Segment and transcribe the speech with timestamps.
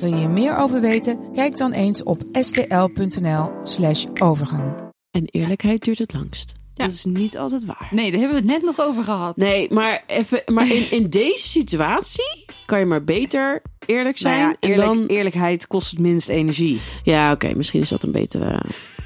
[0.00, 1.18] Wil je hier meer over weten?
[1.34, 4.72] Kijk dan eens op stl.nl/slash overgang.
[5.10, 6.52] En eerlijkheid duurt het langst.
[6.74, 6.84] Ja.
[6.84, 7.88] Dat is niet altijd waar.
[7.90, 9.36] Nee, daar hebben we het net nog over gehad.
[9.36, 14.38] Nee, maar, even, maar in, in deze situatie kan je maar beter eerlijk zijn.
[14.38, 16.80] Nou ja, eerlijk, en dan, eerlijkheid kost het minst energie.
[17.02, 18.62] ja, oké, misschien is dat een betere,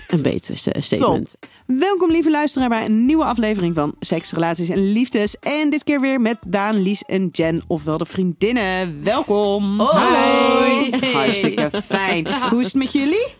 [0.08, 1.34] een betere sta- statement.
[1.66, 5.38] Welkom lieve luisteraar bij een nieuwe aflevering van Seks, Relaties en Liefdes.
[5.38, 9.04] En dit keer weer met Daan, Lies en Jen, ofwel de vriendinnen.
[9.04, 9.80] Welkom.
[9.80, 10.90] Hoi.
[11.12, 12.28] Hartstikke fijn.
[12.50, 13.34] Hoe is het met jullie?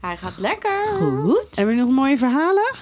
[0.00, 0.86] Hij gaat lekker.
[0.86, 1.46] Goed.
[1.54, 2.74] Hebben jullie nog mooie verhalen?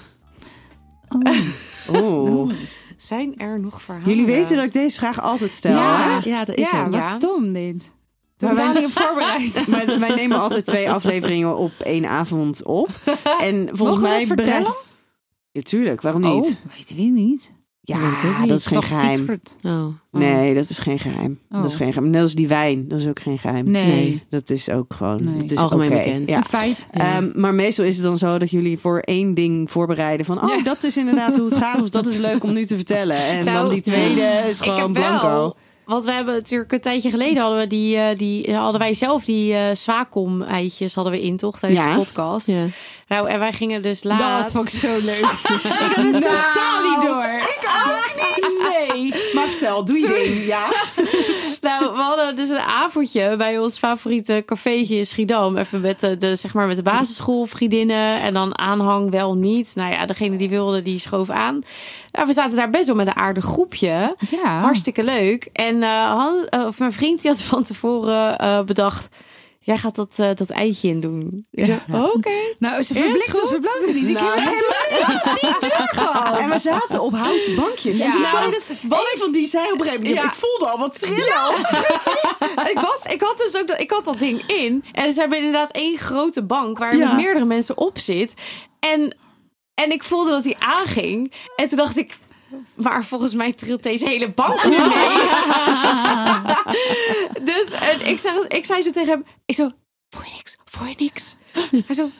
[1.91, 2.53] Oeh.
[2.97, 4.09] Zijn er nog verhalen?
[4.09, 5.73] Jullie weten dat ik deze vraag altijd stel.
[5.73, 6.21] Ja.
[6.21, 6.29] hè?
[6.31, 6.91] Ja, dat is ja, er.
[6.91, 7.07] wat Ja.
[7.11, 7.93] stom dit.
[8.37, 9.67] Toen Maar wij- niet op voorbereid.
[9.69, 12.89] Maar wij nemen altijd twee afleveringen op één avond op.
[13.41, 14.75] En volgens Mogen we mij vertellen?
[15.53, 16.45] Bereid- Ja, tuurlijk, waarom niet?
[16.65, 17.53] Oh, weten we niet.
[17.81, 18.49] ja, weet niet.
[18.49, 19.19] dat is geen Toch geheim.
[19.19, 19.57] secret?
[19.63, 19.87] Oh.
[20.11, 21.39] Nee, dat is geen geheim.
[21.49, 21.77] Dat is Oh.
[21.79, 22.11] geen geheim.
[22.11, 23.71] Net als die wijn, dat is ook geen geheim.
[23.71, 23.87] Nee.
[23.87, 24.23] Nee.
[24.31, 25.25] Dat is ook gewoon.
[25.25, 25.37] Nee.
[25.43, 25.97] Het is Algemeen oké.
[25.99, 26.29] bekend.
[26.31, 26.37] Ja.
[26.37, 26.89] Een feit.
[26.93, 27.17] Ja.
[27.17, 30.57] Ehm, maar meestal is het dan zo dat jullie voor één ding voorbereiden van, oh,
[30.57, 30.63] Ja.
[30.63, 33.17] dat is inderdaad hoe het gaat, of dat is leuk om nu te vertellen.
[33.17, 35.27] En Nou, dan die tweede is Ik gewoon heb blanco.
[35.27, 38.95] wel, want we hebben natuurlijk een tijdje geleden hadden we die, eh, die hadden wij
[38.95, 41.91] zelf die eh Swacom eitjes hadden we in toch tijdens Ja.
[41.93, 42.47] de podcast.
[42.47, 42.67] Ja.
[43.13, 44.51] Nou en wij gingen dus Dat laat.
[44.51, 45.17] vond ik zo leuk.
[45.55, 47.25] ik had het totaal niet door.
[47.25, 48.63] Ik ook niet.
[48.69, 49.15] Nee.
[49.35, 50.47] Maar vertel, doe je ding.
[50.47, 50.65] Ja.
[51.61, 55.57] Nou, we hadden dus een avondje bij ons favoriete cafeetje in Schiedam.
[55.57, 58.21] Even met de, de, zeg maar met de basisschoolvriendinnen.
[58.21, 59.73] En dan aanhang wel niet.
[59.75, 61.63] Nou ja, degene die wilde, die schoof aan.
[62.13, 64.17] Nou, we zaten daar best wel met een aardig groepje.
[64.43, 64.61] Ja.
[64.61, 65.49] Hartstikke leuk.
[65.53, 69.09] En Han, eh, of mijn vriend die had van tevoren eh, bedacht...
[69.65, 71.47] Jij gaat dat, eh, dat eitje in doen.
[71.51, 71.81] Ik zei,
[72.15, 72.31] oké.
[72.59, 73.43] Nou, ze verblikte goed.
[73.43, 74.09] of verbloosde niet.
[74.09, 77.99] Ik Nou, heb het En we zaten op houten bankjes.
[77.99, 78.17] En Ja.
[78.17, 78.63] die zei dat,
[79.13, 80.29] een van die zei op een gegeven moment, Ja.
[80.29, 81.25] ik voelde al wat trillen.
[81.87, 82.39] Precies.
[82.57, 84.85] En ik, was, ik had dus ook dat, ik had dat ding in.
[84.93, 87.13] En ze hebben inderdaad één grote bank waar Ja.
[87.13, 88.35] meerdere mensen op zit.
[88.81, 89.17] En,
[89.75, 91.33] en ik voelde dat die aanging.
[91.57, 92.17] En toen dacht ik,
[92.75, 95.27] maar volgens mij trilt deze hele bank nu mee.
[97.55, 99.71] dus en ik, zei, ik zei zo tegen hem, ik zo,
[100.11, 101.37] voor je niks, voor je niks.
[101.87, 102.11] Hij zo,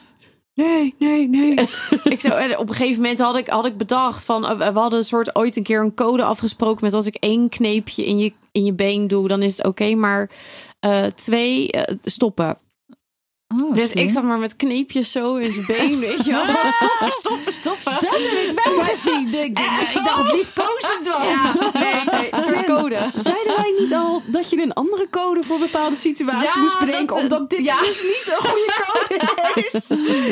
[0.53, 1.69] nee, nee, nee.
[2.03, 4.79] ik zo, en op een gegeven moment had ik, had ik bedacht van, eh, we
[4.79, 8.19] hadden een soort ooit een keer een code afgesproken met als ik één kneepje in
[8.19, 10.29] je, in je been doe, dan is het oké, maar
[10.79, 12.57] eh, twee eh, stoppen.
[13.61, 16.45] Oh, dus ik zat maar met kneepjes zo in zijn been, weet je wel.
[16.45, 17.91] Stoppen, stoppen, stoppen.
[17.93, 19.27] Dat heb ik wel gezien.
[19.27, 19.59] Ik, ik,
[19.93, 21.25] ik dacht het liefkozend was.
[21.27, 22.97] Ja, nee, nee, code.
[23.15, 27.07] Zeiden wij niet al dat je een andere code voor bepaalde situaties Ja, moest bedenken,
[27.07, 27.77] dat- omdat dit ja.
[27.79, 29.31] dus niet een goede code
[29.71, 29.87] is?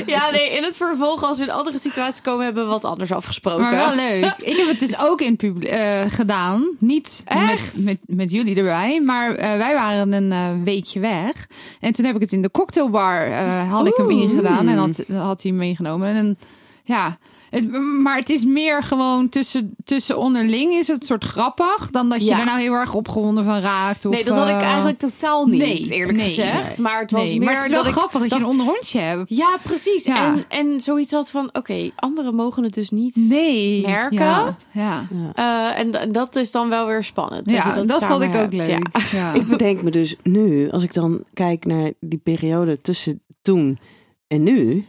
[0.16, 3.12] Ja, nee, in het vervolg, als we in andere situaties komen, hebben we wat anders
[3.12, 3.62] afgesproken.
[3.62, 4.34] Maar wel leuk.
[4.52, 6.68] Ik heb het dus ook in publiek eh, gedaan.
[6.80, 7.78] Niet met, Echt?
[7.78, 9.02] met, met jullie erbij.
[9.06, 11.48] Maar eh, wij waren een eh, weekje weg.
[11.80, 14.68] En toen heb ik het in de cocktailbar eh, had ik hem ingedaan.
[14.68, 16.08] En had, had hij meegenomen.
[16.08, 16.38] En
[16.84, 17.18] ja...
[17.52, 17.72] Het,
[18.02, 22.25] maar het is meer gewoon tussen, tussen onderling is het soort grappig dan dat je
[22.30, 22.40] Ja.
[22.40, 24.06] er nou heel erg opgewonden van raakt.
[24.06, 26.68] Of, Nee, dat had ik eh, eigenlijk totaal niet, nee, eerlijk nee, gezegd.
[26.68, 26.81] nee.
[26.81, 28.46] Maar het was nee, meer maar het is wel dat ik grappig dat je een
[28.46, 29.30] onderrondje hebt.
[29.36, 30.06] Ja, precies.
[30.06, 30.25] Ja.
[30.25, 33.81] En, en zoiets had van, oké, anderen mogen het dus niet Nee.
[33.88, 34.18] merken.
[34.18, 35.08] Ja, ja.
[35.34, 37.50] Eh, en, en dat is dan wel weer spannend.
[37.50, 38.69] Ja, je dat, vond ik ook leuk.
[38.69, 38.80] Ja.
[39.12, 39.34] Ja.
[39.42, 43.80] Ik bedenk me dus nu, als ik dan kijk naar die periode tussen toen
[44.28, 44.86] en nu,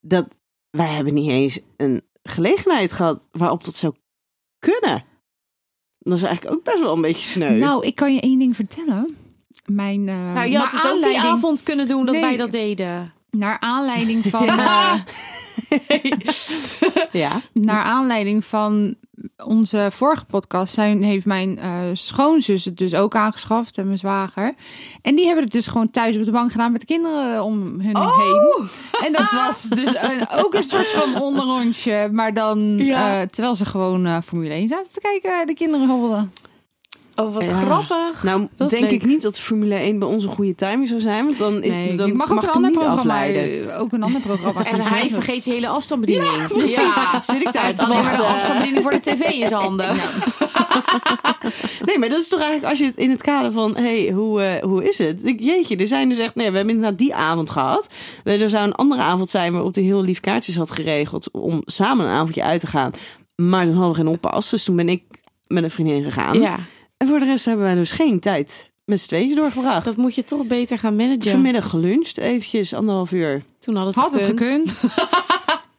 [0.00, 0.26] dat
[0.70, 3.94] wij hebben niet eens een gelegenheid gehad waarop dat zou
[4.58, 5.04] kunnen.
[5.98, 7.58] Dat is eigenlijk ook best wel een beetje sneu.
[7.58, 9.16] Nou, ik kan je één ding vertellen.
[9.66, 12.22] Mijn, eh, Nou, je had het ook die avond kunnen doen dat Nee.
[12.24, 13.12] wij dat deden.
[13.38, 14.48] Naar aanleiding van...
[14.48, 14.94] eh,
[17.12, 17.30] ja.
[17.52, 18.94] naar aanleiding van
[19.44, 24.54] onze vorige podcast zijn, heeft mijn eh, schoonzus het dus ook aangeschaft en mijn zwager.
[25.02, 27.80] En die hebben het dus gewoon thuis op de bank gedaan met de kinderen om
[27.80, 28.18] hun Oh!
[28.18, 28.68] heen.
[29.06, 33.20] En dat was dus een- ook een soort van onderrondje, maar dan Ja.
[33.20, 36.32] eh, terwijl ze gewoon Formule 1 zaten te kijken, de kinderen hobbelden.
[37.20, 37.52] Oh, wat Ja.
[37.60, 38.22] grappig.
[38.22, 41.00] Nou, Dat denk ik niet dat de Formule 1 bij ons een goede timing zou
[41.00, 43.70] zijn, want dan, is, Nee, dan ik mag ook mag een ik hem ander afleiden.
[43.72, 44.64] eh, Ook een ander programma.
[44.70, 46.46] En hij vergeet de hele afstandsbediening.
[46.48, 46.74] precies.
[47.22, 49.96] Zit ik daar alleen maar de afstandsbediening voor de tv in zijn handen.
[51.84, 54.42] Nee, maar dat is toch eigenlijk als je het in het kader van, hey, hoe,
[54.42, 55.24] eh, hoe is het?
[55.26, 57.86] Ik, jeetje, er zijn dus echt, nee, we hebben inderdaad die avond gehad.
[58.24, 62.06] Er zou een andere avond zijn waarop hij heel lief kaartjes had geregeld om samen
[62.06, 62.90] een avondje uit te gaan.
[63.36, 65.02] Maar toen hadden we geen oppas, dus toen ben ik
[65.46, 66.40] met een vriendin gegaan.
[66.40, 66.56] Ja,
[66.98, 69.84] En voor de rest hebben wij dus geen tijd met z'n tweeën doorgebracht.
[69.84, 71.30] dat moet je toch beter gaan managen.
[71.30, 73.42] Vanmiddag geluncht, eventjes anderhalf uur.
[73.58, 74.82] Toen had het Had het gekund.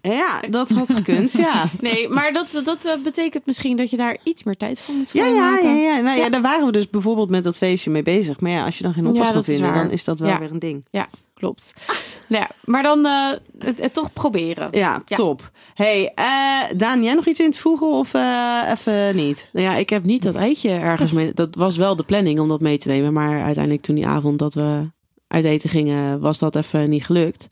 [0.02, 1.70] Ja, dat had gekund, ja.
[1.82, 5.10] Nee, maar dat, dat eh, betekent misschien dat je daar iets meer tijd voor moet
[5.14, 6.00] Ja, ja, ja, ja.
[6.00, 6.24] Nou ja.
[6.24, 6.30] Ja.
[6.30, 8.40] daar waren we dus bijvoorbeeld met dat feestje mee bezig.
[8.40, 10.20] Maar ja, als je dan geen oppas Ja, kan dat is vinden, dan is dat
[10.20, 10.40] wel Ja.
[10.40, 10.86] weer een ding.
[10.92, 11.08] Ja,
[11.40, 11.74] klopt.
[12.30, 14.68] Nou ja, maar dan eh, het, het toch proberen.
[14.72, 15.16] Ja, Ja.
[15.16, 15.52] top.
[15.74, 19.50] Hey, eh Daan, jij nog iets in te voegen of eh, even niet?
[19.54, 21.34] Nou ja, ik heb niet dat eitje ergens mee.
[21.34, 23.14] Dat was wel de planning om dat mee te nemen.
[23.14, 24.90] Maar uiteindelijk toen die avond dat we
[25.28, 27.48] uit eten gingen, was dat even niet gelukt.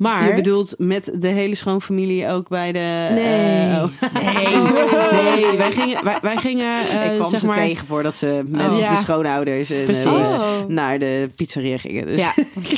[0.00, 0.26] Maar...
[0.28, 3.06] Je bedoelt met de hele schoonfamilie ook bij de...
[3.10, 3.70] Nee.
[3.70, 4.12] eh, oh.
[5.12, 8.14] Nee, nee wij gingen, wij, wij gingen eh, ik kwam zeg ze maar, tegen voordat
[8.14, 8.72] ze met Oh.
[8.74, 8.96] de Ja.
[8.96, 10.04] schoonouders en, Precies.
[10.04, 10.66] eh, Oh.
[10.68, 12.06] naar de pizzeria gingen.
[12.06, 12.20] Dus.
[12.20, 12.32] Ja.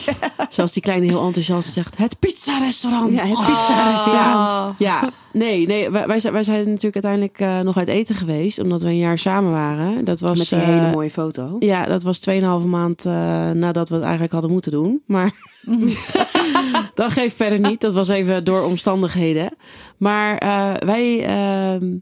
[0.51, 3.13] Zoals die kleine heel enthousiast zegt, het pizza-restaurant.
[3.13, 3.47] Ja, het Oh.
[3.47, 4.75] pizza-restaurant.
[4.79, 5.01] Ja,
[5.33, 8.83] nee, nee wij, wij zijn, wij zijn natuurlijk uiteindelijk eh, nog uit eten geweest, omdat
[8.83, 10.05] we een jaar samen waren.
[10.05, 11.57] Dat was, Met die eh, hele mooie foto.
[11.59, 13.13] Ja, dat was 2,5 maand eh,
[13.51, 15.03] nadat we het eigenlijk hadden moeten doen.
[15.07, 15.51] Maar
[16.95, 17.81] dat geeft verder niet.
[17.81, 19.57] Dat was even door omstandigheden.
[19.99, 21.99] Maar eh, wij ehm,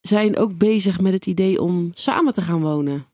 [0.00, 3.06] zijn ook bezig met het idee om samen te gaan wonen.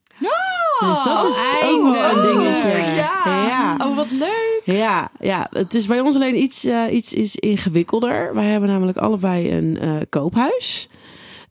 [0.79, 2.81] dus dat is ook wel een dingetje.
[2.95, 3.21] Ja.
[3.25, 3.75] Ja.
[3.79, 4.61] Oh, wat leuk.
[4.63, 8.33] Ja, ja, het is bij ons alleen iets, eh, iets is ingewikkelder.
[8.33, 10.89] Wij hebben namelijk allebei een eh, koophuis.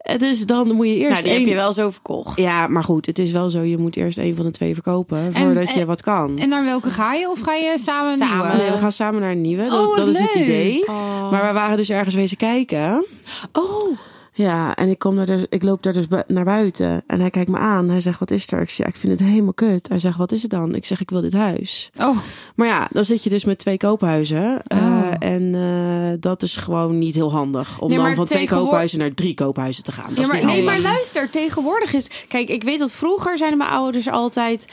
[0.01, 2.37] Eh, Dus dan moet je eerst Nou, die heb je wel zo verkocht.
[2.41, 3.61] Ja, maar goed, het is wel zo.
[3.63, 6.39] Je moet eerst een van de twee verkopen voordat je en- wat kan.
[6.39, 7.31] En naar welke ga je?
[7.31, 8.37] Of ga je samen een Samen.
[8.47, 8.57] nieuwe?
[8.63, 9.63] nee, we gaan samen naar een nieuwe.
[9.65, 10.89] Dat, Oh, dat is het idee.
[10.89, 11.31] Oh.
[11.31, 13.05] Maar we waren dus ergens wezen kijken.
[13.53, 13.99] oh.
[14.33, 17.03] Ja, en ik, kom daar dus, ik loop daar dus bu- naar buiten.
[17.07, 17.89] En hij kijkt me aan.
[17.89, 18.61] Hij zegt, wat is er?
[18.61, 19.89] Ik zeg, ik vind het helemaal kut.
[19.89, 20.75] Hij zegt, wat is het dan?
[20.75, 21.91] Ik zeg, ik wil dit huis.
[21.99, 22.17] Oh,
[22.55, 24.63] Maar ja, dan zit je dus met twee koophuizen.
[24.67, 25.07] Eh, Oh.
[25.19, 25.70] en eh,
[26.21, 27.81] dat is gewoon niet heel handig.
[27.81, 30.09] Om Nee, dan van twee koophuizen naar drie koophuizen te gaan.
[30.09, 32.11] Dat Ja, is maar, niet nee, maar luister, tegenwoordig is...
[32.29, 34.67] Kijk, ik weet dat vroeger zeiden mijn ouders altijd...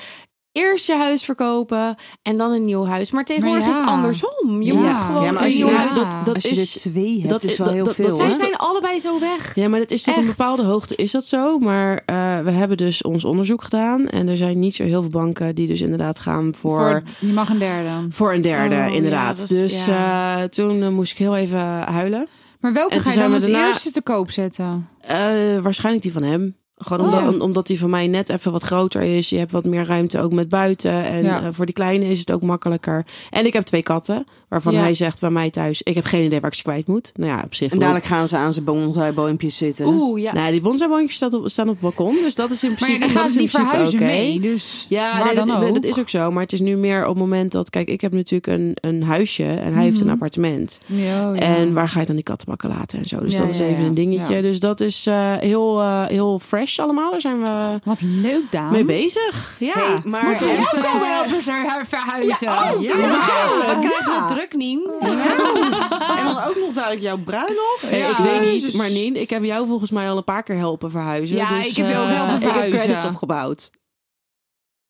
[0.58, 3.12] Eerst je huis verkopen en dan een nieuw huis.
[3.12, 4.62] Maar tegenwoordig Maar is het andersom.
[4.62, 4.80] Je Ja.
[4.80, 5.96] moet gewoon Ja, maar een als je, nieuw huis...
[5.96, 7.96] dat, dat als je is, er twee hebt, dat is is- wel dat- heel dat-
[7.96, 8.26] veel.
[8.26, 9.56] is- zijn allebei zo weg.
[9.56, 11.60] Ja, maar dat is tot een bepaalde hoogte is dat zo.
[11.60, 14.08] Maar eh, we hebben dus ons onderzoek gedaan.
[14.08, 16.90] En er zijn niet zo heel veel banken die dus inderdaad gaan voor, voor,
[17.20, 17.90] voor, je mag een derde.
[18.20, 19.40] een derde, Oh, inderdaad.
[19.44, 20.38] is- dus ja.
[20.42, 22.28] eh, toen eh, moest ik heel even huilen.
[22.60, 24.88] Maar welke ga je dan zijn als daarna- eerste te koop zetten?
[25.02, 25.18] Eh,
[25.62, 26.56] waarschijnlijk die van hem.
[26.80, 27.14] Gewoon Oh.
[27.18, 29.30] omdat, om- omdat die van mij net even wat groter is.
[29.30, 31.04] Je hebt wat meer ruimte ook met buiten.
[31.04, 31.42] En Ja.
[31.42, 33.06] eh, voor die kleine is het ook makkelijker.
[33.30, 34.26] En ik heb twee katten.
[34.48, 34.80] Waarvan Ja.
[34.80, 35.82] hij zegt bij mij thuis...
[35.82, 37.12] Ik heb geen idee waar ik ze kwijt moet.
[37.16, 39.86] Nou ja, op zich En dadelijk gaan ze aan zijn bonsai-boompjes zitten.
[39.86, 40.34] Oeh, ja.
[40.34, 42.16] Nou, die bonsaiboontjes staan op, staan op het balkon.
[42.24, 44.40] Dus dat is in Maar principe ja, dan dat gaat principe verhuizen mee.
[44.40, 45.74] Dus Ja, nee, dat, nee, ook.
[45.74, 46.32] dat is ook zo.
[46.32, 47.70] Maar het is nu meer op het moment dat...
[47.70, 50.14] Kijk, ik heb natuurlijk een, een huisje en hij heeft een Mhm.
[50.14, 50.80] appartement.
[50.86, 51.42] Ja, oh ja.
[51.42, 53.20] En waar ga je dan die kattenbakken laten en zo.
[53.20, 53.88] Dus Ja, dat is even ja.
[53.88, 54.36] een dingetje.
[54.36, 54.42] Ja.
[54.42, 57.12] Dus dat is eh, heel, eh, heel fresh allemaal.
[57.12, 58.72] Daar zijn we Wat leuk, Daan.
[58.72, 59.56] mee bezig.
[59.60, 62.48] Ja, Hey, maar Moeten we even- even- Komen helpen ze verhuizen.
[62.48, 62.96] oh, ja.
[62.96, 63.76] we Ja.
[63.80, 64.92] krijgen het druk, Nien.
[65.00, 67.82] En dan ook nog dadelijk jouw bruiloft.
[67.90, 70.56] Hey, ik weet niet, maar Nien, ik heb jou volgens mij al een paar keer
[70.56, 71.38] helpen verhuizen.
[71.38, 72.80] Ja, dus, ik heb je ook eh, helpen Ik heb verhuizen.
[72.80, 73.70] credits opgebouwd.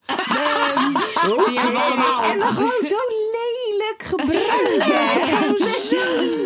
[0.05, 2.23] Die hebben we allemaal.
[2.23, 2.95] En dan gewoon zo
[3.37, 5.37] lelijk gebruiken.
[5.37, 5.57] Gewoon
[5.89, 6.43] zo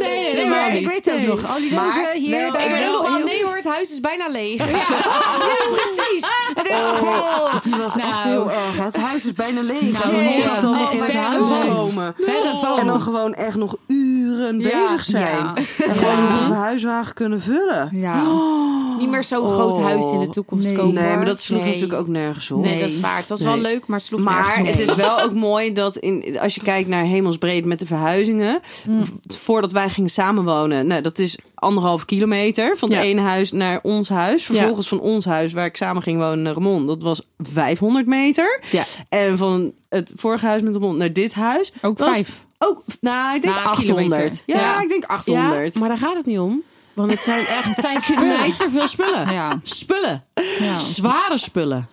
[0.59, 1.27] helemaal ik weet ook Nee.
[1.27, 1.45] nog.
[1.53, 2.45] Al die Maar rozen hier.
[2.47, 4.57] Ik ben nog wel, nee hoor, het huis is bijna leeg.
[4.71, 4.77] Ja,
[5.75, 6.25] precies.
[6.55, 8.27] Oh, Die was echt Nou.
[8.29, 8.77] heel erg.
[8.77, 9.81] Het huis is bijna leeg.
[9.91, 11.75] Nou, en dan nee, moest dan nee, nog in het verre huis van.
[11.75, 12.13] komen.
[12.17, 12.79] Verre van.
[12.79, 14.69] En dan gewoon echt nog uren Ja.
[14.69, 15.35] bezig zijn.
[15.35, 15.53] Ja.
[15.55, 17.89] En gewoon nog een verhuiswagen kunnen vullen.
[17.91, 18.21] Ja.
[19.01, 20.75] Niet meer zo'n groot huis in de toekomst Nee.
[20.77, 20.93] kopen.
[20.93, 21.73] Nee, maar dat sloeg Nee.
[21.73, 22.63] natuurlijk ook nergens op.
[22.63, 23.17] Nee, dat is waar.
[23.17, 23.47] Het was Nee.
[23.53, 24.65] wel leuk, maar het sloeg Maar nergens op.
[24.67, 28.59] het is wel ook mooi dat in, als je kijkt naar hemelsbreed met de verhuizingen.
[28.87, 29.03] Mm.
[29.27, 30.87] Voordat wij gingen samenwonen.
[30.87, 33.03] Nou, dat is anderhalf kilometer van het Ja.
[33.03, 34.43] ene huis naar ons huis.
[34.43, 36.87] Vervolgens van ons huis waar ik samen ging wonen naar Remond.
[36.87, 38.61] Dat was 500 meter.
[38.71, 38.83] Ja.
[39.09, 41.71] En van het vorige huis met Remond naar dit huis.
[41.81, 42.45] Ook vijf.
[42.63, 44.07] Ook, nou, ik denk Nou, 800.
[44.09, 44.41] kilometer.
[44.45, 44.81] Ja, Ja.
[44.81, 45.79] ik denk Ja, 800.
[45.79, 46.61] maar daar gaat het niet om.
[46.93, 48.55] Want het zijn echt Het zijn spullen.
[48.55, 49.33] te veel spullen.
[49.33, 49.59] Ja.
[49.63, 50.23] Spullen.
[50.59, 50.79] Ja.
[50.79, 51.87] Zware spullen.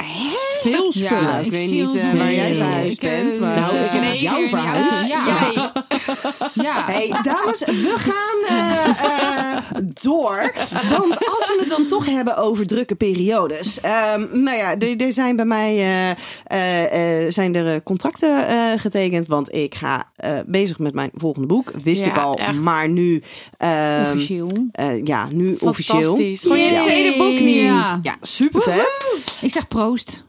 [0.63, 1.23] Veel spullen.
[1.23, 3.91] Ja, ik weet zie niet, eh, waar jij verhuisd Ik, eh, bent, maar- Nou, ik
[3.91, 5.07] heb nee, jou nee, verhuisd.
[5.09, 5.68] Ja.
[6.67, 6.85] Ja.
[6.87, 9.63] Hey, dames, we gaan eh, eh,
[10.03, 10.53] door.
[10.91, 13.81] Want als we het dan toch hebben over drukke periodes.
[13.81, 16.11] Ehm, nou ja, er, er zijn bij mij eh,
[16.45, 19.27] eh, eh, zijn er contracten eh, getekend.
[19.27, 21.71] Want ik ga eh, bezig met mijn volgende boek.
[21.83, 22.55] Wist Ja, ik al, echt.
[22.59, 23.23] maar nu...
[23.57, 24.69] ehm, Officieel.
[24.73, 26.01] eh, ja, nu officieel.
[26.01, 26.41] Fantastisch.
[26.43, 27.61] Gewoon je tweede boek niet.
[27.61, 28.01] Ja.
[28.03, 29.39] Ja, super vet.
[29.41, 30.25] Ik zeg proost.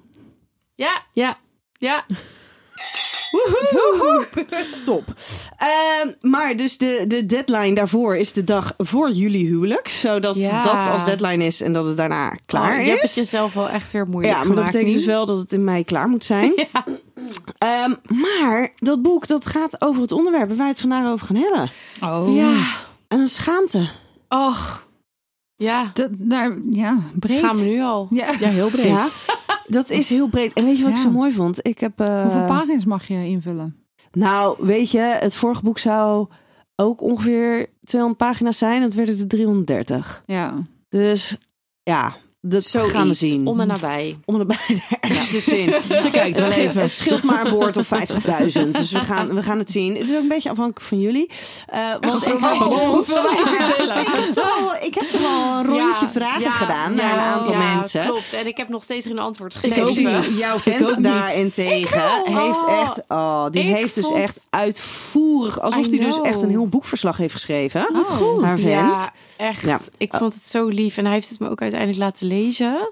[0.76, 1.36] Ja, Ja,
[1.78, 2.06] ja.
[4.86, 5.04] Top.
[5.58, 9.88] Ehm, maar dus de, de deadline daarvoor is de dag voor jullie huwelijk.
[9.88, 10.64] Zodat Ja.
[10.64, 12.84] dat als deadline is en dat het daarna klaar Oh, is.
[12.86, 14.98] Je hebt het jezelf wel echt weer moeilijk Ja, maar dat betekent nu.
[14.98, 16.54] dus wel dat het in mei klaar moet zijn.
[16.74, 16.86] Ja.
[17.58, 21.36] Ehm, maar dat boek dat gaat over het onderwerp waar wij het vandaag over gaan
[21.36, 21.72] hebben.
[22.04, 22.36] Oh.
[22.36, 22.54] Ja.
[23.08, 23.90] En een schaamte.
[24.30, 24.88] Och.
[25.56, 25.92] Ja.
[25.94, 27.38] Dat, daar, ja, breed.
[27.38, 28.08] Schaam me nu al.
[28.10, 28.34] Ja.
[28.40, 28.86] ja heel breed.
[28.86, 29.08] Ja,
[29.70, 30.54] dat is heel breed.
[30.54, 31.68] En weet je wat ik zo mooi vond?
[31.68, 32.00] Ik heb.
[32.00, 33.76] eh, Hoeveel pagina's mag je invullen?
[34.12, 36.28] nou, weet je, het vorige boek zou
[36.76, 38.82] ook ongeveer 200 pagina's zijn.
[38.82, 40.24] Het werden er 330.
[40.26, 40.54] Ja.
[40.90, 41.38] Dus
[41.84, 42.92] ja, dat Zoiets.
[42.92, 43.48] gaan we zien.
[43.48, 44.18] Om en nabij.
[44.26, 44.58] om erbij
[45.00, 45.74] ergens tussenin.
[46.02, 46.82] Ze kijkt wel even.
[46.82, 48.70] het scheelt maar een woord of 50.000.
[48.72, 49.96] Dus we gaan, we gaan het zien.
[49.96, 51.30] Het is ook een beetje afhankelijk van jullie.
[51.68, 56.42] Eh, want ik, ik, heb toch al, ik heb toch al een rondje Ja, vragen
[56.42, 58.06] ja, gedaan naar ja, een aantal ja, mensen.
[58.06, 58.34] Klopt.
[58.34, 60.12] En ik heb nog steeds geen antwoord Nee, gegeven.
[60.20, 60.38] precies.
[60.40, 62.82] Jouw vent daarentegen heeft Oh.
[62.82, 67.34] echt, oh, die heeft dus echt uitvoerig, alsof hij dus echt een heel boekverslag heeft
[67.34, 67.90] geschreven.
[67.94, 68.44] Wat goed.
[68.44, 68.70] Haar vent.
[68.70, 69.62] Ja, echt.
[69.62, 69.80] Ja.
[69.98, 70.98] Ik vond het zo lief.
[70.98, 72.92] En hij heeft het me ook uiteindelijk laten lezen.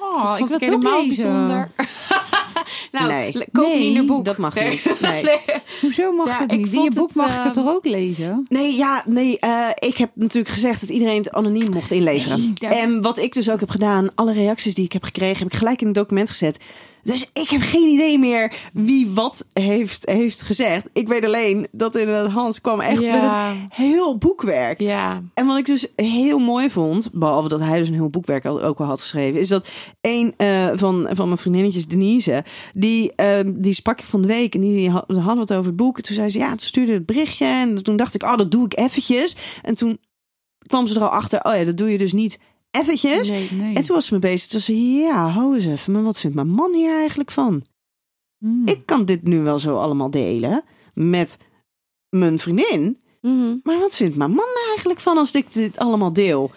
[0.00, 1.24] Oh, dat ik vond wil ik het ook helemaal lezen.
[1.24, 1.70] bijzonder.
[2.92, 3.32] nou, Nee.
[3.52, 4.24] koop Nee, niet een boek.
[4.24, 4.70] Dat mag Nee.
[4.70, 5.00] niet.
[5.00, 5.24] Nee.
[5.80, 6.72] Hoezo mag Ja, het ik niet?
[6.72, 8.46] In je boek het, mag ik het eh, toch ook lezen?
[8.48, 9.38] Nee, ja, nee.
[9.38, 12.38] eh, ik heb natuurlijk gezegd dat iedereen het anoniem mocht inleveren.
[12.40, 15.38] Nee, daar- En wat ik dus ook heb gedaan, alle reacties die ik heb gekregen,
[15.42, 16.58] heb ik gelijk in het document gezet.
[17.04, 20.88] Dus ik heb geen idee meer wie wat heeft, heeft gezegd.
[20.92, 24.80] Ik weet alleen dat inderdaad Hans kwam echt met een heel boekwerk.
[24.80, 25.22] Ja.
[25.34, 28.62] En wat ik dus heel mooi vond, behalve dat hij dus een heel boekwerk al-
[28.62, 29.68] ook wel had geschreven, is dat
[30.00, 32.44] een eh, van, van mijn vriendinnetjes, Denise,
[32.74, 35.76] die, eh, die sprak ik van de week en die had, hadden het over het
[35.76, 36.00] boek.
[36.00, 38.64] Toen zei ze, ja, toen stuurde het berichtje en toen dacht ik, oh, dat doe
[38.64, 39.36] ik eventjes.
[39.62, 39.98] En toen
[40.66, 42.38] kwam ze er al achter, oh ja, dat doe je dus niet
[42.74, 43.28] eventjes.
[43.28, 43.48] Nee.
[43.52, 43.74] Nee.
[43.74, 44.48] En toen was ze me bezig.
[44.50, 47.62] Toen zei ze, ja, hou eens even, maar wat vindt mijn man hier eigenlijk van?
[48.38, 48.62] Hmm.
[48.66, 50.64] Ik kan dit nu wel zo allemaal delen
[50.94, 51.36] met
[52.08, 52.98] mijn vriendin.
[53.20, 53.56] Mhm.
[53.62, 56.50] Maar wat vindt mijn man eigenlijk van als ik dit allemaal deel?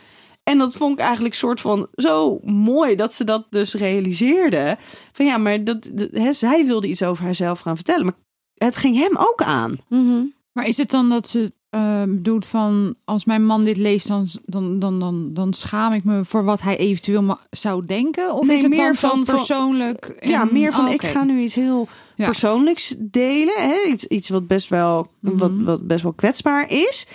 [0.44, 4.78] En dat vond ik eigenlijk soort van zo mooi dat ze dat dus realiseerde.
[5.12, 8.06] Van ja, maar dat, dat- hè, zij wilde iets over haarzelf gaan vertellen.
[8.06, 8.16] Maar
[8.54, 9.78] het ging hem ook aan.
[9.90, 10.24] Mhm.
[10.54, 14.28] Maar is het dan dat ze eh, doet van als mijn man dit leest, dan,
[14.46, 18.34] dan, dan, dan, dan schaam ik me voor wat hij eventueel zou denken?
[18.34, 20.18] Of Nee, is het meer dan van- persoonlijk?
[20.20, 22.26] Ja, meer van Oh, ik ga nu iets heel Ja.
[22.26, 23.54] persoonlijks delen.
[23.70, 23.90] Hè?
[23.92, 25.64] Iets, iets wat, best wel, wat, Mhm.
[25.64, 27.08] wat best wel kwetsbaar is.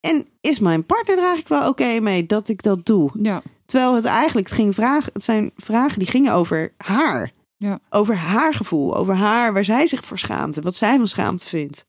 [0.00, 3.10] En is mijn partner er eigenlijk wel oké mee dat ik dat doe?
[3.22, 3.42] Ja.
[3.66, 7.30] Terwijl het eigenlijk het ging vragen, het zijn vragen die gingen over haar.
[7.56, 7.78] Ja.
[7.90, 11.46] Over haar gevoel, over haar, waar zij zich voor schaamt en wat zij van schaamte
[11.48, 11.84] vindt.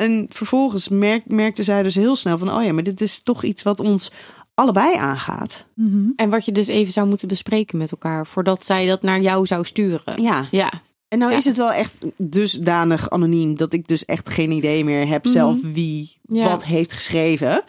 [0.00, 3.42] En vervolgens merk, merkte zij dus heel snel van, oh ja, maar dit is toch
[3.42, 4.10] iets wat ons
[4.54, 5.64] allebei aangaat.
[5.74, 6.10] Mhm.
[6.16, 9.46] En wat je dus even zou moeten bespreken met elkaar voordat zij dat naar jou
[9.46, 10.22] zou sturen.
[10.22, 10.46] Ja.
[10.50, 10.70] Ja.
[11.10, 11.36] En nou Ja.
[11.36, 15.32] is het wel echt dusdanig anoniem dat ik dus echt geen idee meer heb Mhm.
[15.32, 16.48] zelf wie Ja.
[16.48, 17.62] wat heeft geschreven.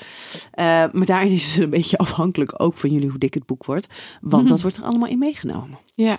[0.51, 3.65] Eh, maar daarin is het een beetje afhankelijk ook van jullie hoe dik het boek
[3.65, 3.87] wordt.
[4.21, 4.51] Want Mhm.
[4.51, 5.77] dat wordt er allemaal in meegenomen.
[5.95, 6.17] Ja.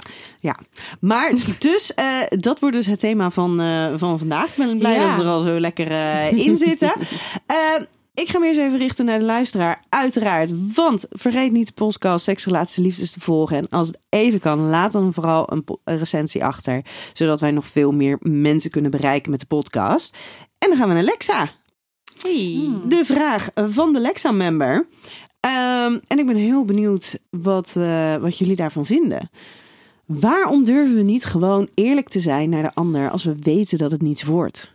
[1.00, 4.47] Maar dus, eh, dat wordt dus het thema van, eh, van vandaag.
[4.49, 5.07] Ik ben blij Ja.
[5.07, 5.91] dat we er al zo lekker
[6.37, 6.93] in zitten.
[8.14, 10.75] Ik ga me eens even richten naar de luisteraar, uiteraard.
[10.75, 13.57] Want vergeet niet de podcast Seks, Relaties, Liefdes te volgen.
[13.57, 16.85] En als het even kan, laat dan vooral een, recensie achter.
[17.12, 20.16] Zodat wij nog veel meer mensen kunnen bereiken met de podcast.
[20.59, 21.50] En dan gaan we naar Lexa.
[22.23, 22.71] Hey.
[22.88, 24.87] De vraag van de Lexa-member.
[25.40, 29.31] Ehm, en ik ben heel benieuwd wat, eh, wat jullie daarvan vinden.
[30.07, 33.90] Waarom durven we niet gewoon eerlijk te zijn naar de ander als we weten dat
[33.90, 34.73] het niets wordt?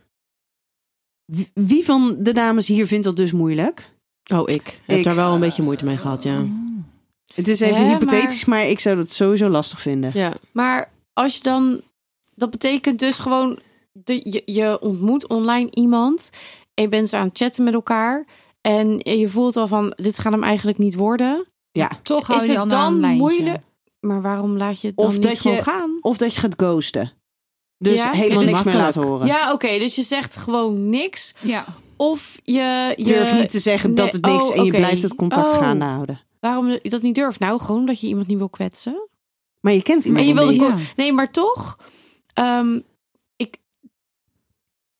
[1.54, 3.92] Wie- van de dames hier vindt dat dus moeilijk?
[4.32, 6.44] Oh, ik heb Ik- daar wel een beetje moeite mee gehad, ja.
[7.34, 8.66] Het is even Hè, hypothetisch, maar...
[8.66, 10.10] ik zou dat sowieso lastig vinden.
[10.14, 11.80] Ja, Maar als je dan,
[12.34, 13.58] dat betekent dus gewoon,
[13.92, 16.30] de, je, je ontmoet online iemand
[16.74, 18.26] en je bent zo aan het chatten met elkaar
[18.60, 21.46] en je voelt al van, dit gaat hem eigenlijk niet worden.
[21.72, 21.90] Ja.
[22.02, 23.62] Toch hou Is je het dan dan moeilijk?
[24.00, 25.98] Maar waarom laat je het dan Of niet dat gewoon je- gaan?
[26.00, 27.12] Of dat je gaat ghosten.
[27.78, 28.10] Dus Ja?
[28.10, 28.78] helemaal het niks meer makkelijk?
[28.96, 29.26] laten horen.
[29.26, 31.34] Ja, oké, dus je zegt gewoon niks.
[31.40, 31.64] Ja.
[31.96, 34.78] Of je, je Durf niet te zeggen dat het niks oh, en je oké.
[34.78, 35.56] blijft het contact Oh.
[35.58, 36.20] gaande houden.
[36.40, 37.38] Waarom je dat niet durft?
[37.40, 39.08] Nou, gewoon dat je iemand niet wil kwetsen.
[39.60, 41.76] Maar je kent iemand En je wilde Nee, maar toch.
[42.34, 42.80] ehm,
[43.36, 43.56] ik,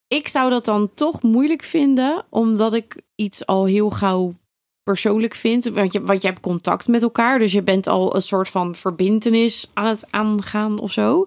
[0.08, 4.35] ik zou dat dan toch moeilijk vinden, omdat ik iets al heel gauw
[4.82, 5.68] persoonlijk vindt.
[5.70, 7.38] Want je, want je hebt contact met elkaar.
[7.38, 11.26] Dus je bent al een soort van verbintenis aan het aangaan of zo.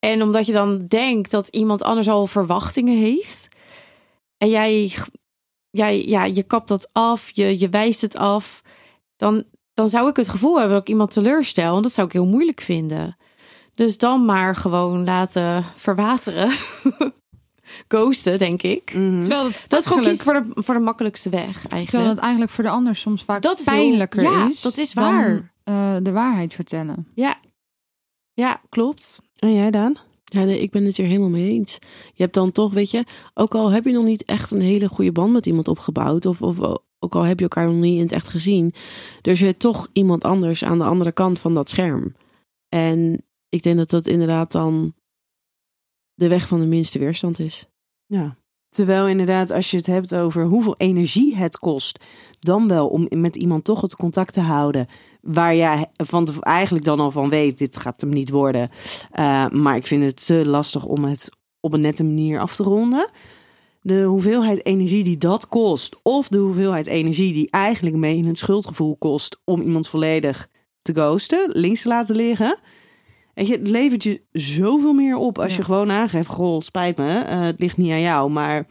[0.00, 3.48] En omdat je dan denkt dat iemand anders al verwachtingen heeft.
[4.36, 4.92] En jij,
[5.70, 8.62] jij ja, je kapt dat af, je, je wijst het af.
[9.16, 11.76] Dan, dan zou ik het gevoel hebben dat ik iemand teleurstel.
[11.76, 13.16] En dat zou ik heel moeilijk vinden.
[13.74, 16.50] Dus dan maar gewoon laten verwateren.
[17.88, 18.92] Ghosten, denk ik.
[18.94, 19.20] Mhm.
[19.20, 21.88] Terwijl het Dat is gewoon kiezen voor de, voor de makkelijkste weg, eigenlijk.
[21.88, 24.60] Terwijl het eigenlijk voor de ander soms vaak Dat is heel- pijnlijker ja, is.
[24.60, 25.52] dat is dan, waar.
[25.64, 27.08] eh, de waarheid vertellen.
[27.14, 27.38] Ja.
[28.32, 29.20] ja, klopt.
[29.40, 29.96] En jij Daan?
[30.24, 31.78] Ja, nee, ik ben het hier helemaal mee eens.
[32.14, 33.04] Je hebt dan toch, weet je,
[33.34, 36.42] ook al heb je nog niet echt een hele goede band met iemand opgebouwd, of,
[36.42, 36.60] of
[36.98, 38.74] ook al heb je elkaar nog niet in het echt gezien,
[39.22, 42.14] er zit toch iemand anders aan de andere kant van dat scherm.
[42.68, 44.94] En ik denk dat dat inderdaad dan
[46.14, 47.66] de weg van de minste weerstand is.
[48.06, 48.36] Ja.
[48.68, 52.04] Terwijl inderdaad, als je het hebt over hoeveel energie het kost,
[52.38, 54.86] dan wel om met iemand toch het contact te houden.
[55.22, 58.70] Waar jij van de, eigenlijk dan al van weet, dit gaat hem niet worden.
[59.10, 61.28] Eh, maar ik vind het te lastig om het
[61.60, 63.10] op een nette manier af te ronden.
[63.82, 68.38] De hoeveelheid energie die dat kost, of de hoeveelheid energie die eigenlijk mee in het
[68.38, 70.48] schuldgevoel kost om iemand volledig
[70.82, 72.58] te ghosten, links te laten liggen.
[73.34, 77.18] Weet je, het levert je zoveel meer op als je gewoon aangeeft: Goh, spijt me,
[77.18, 78.66] eh, het ligt niet aan jou, maar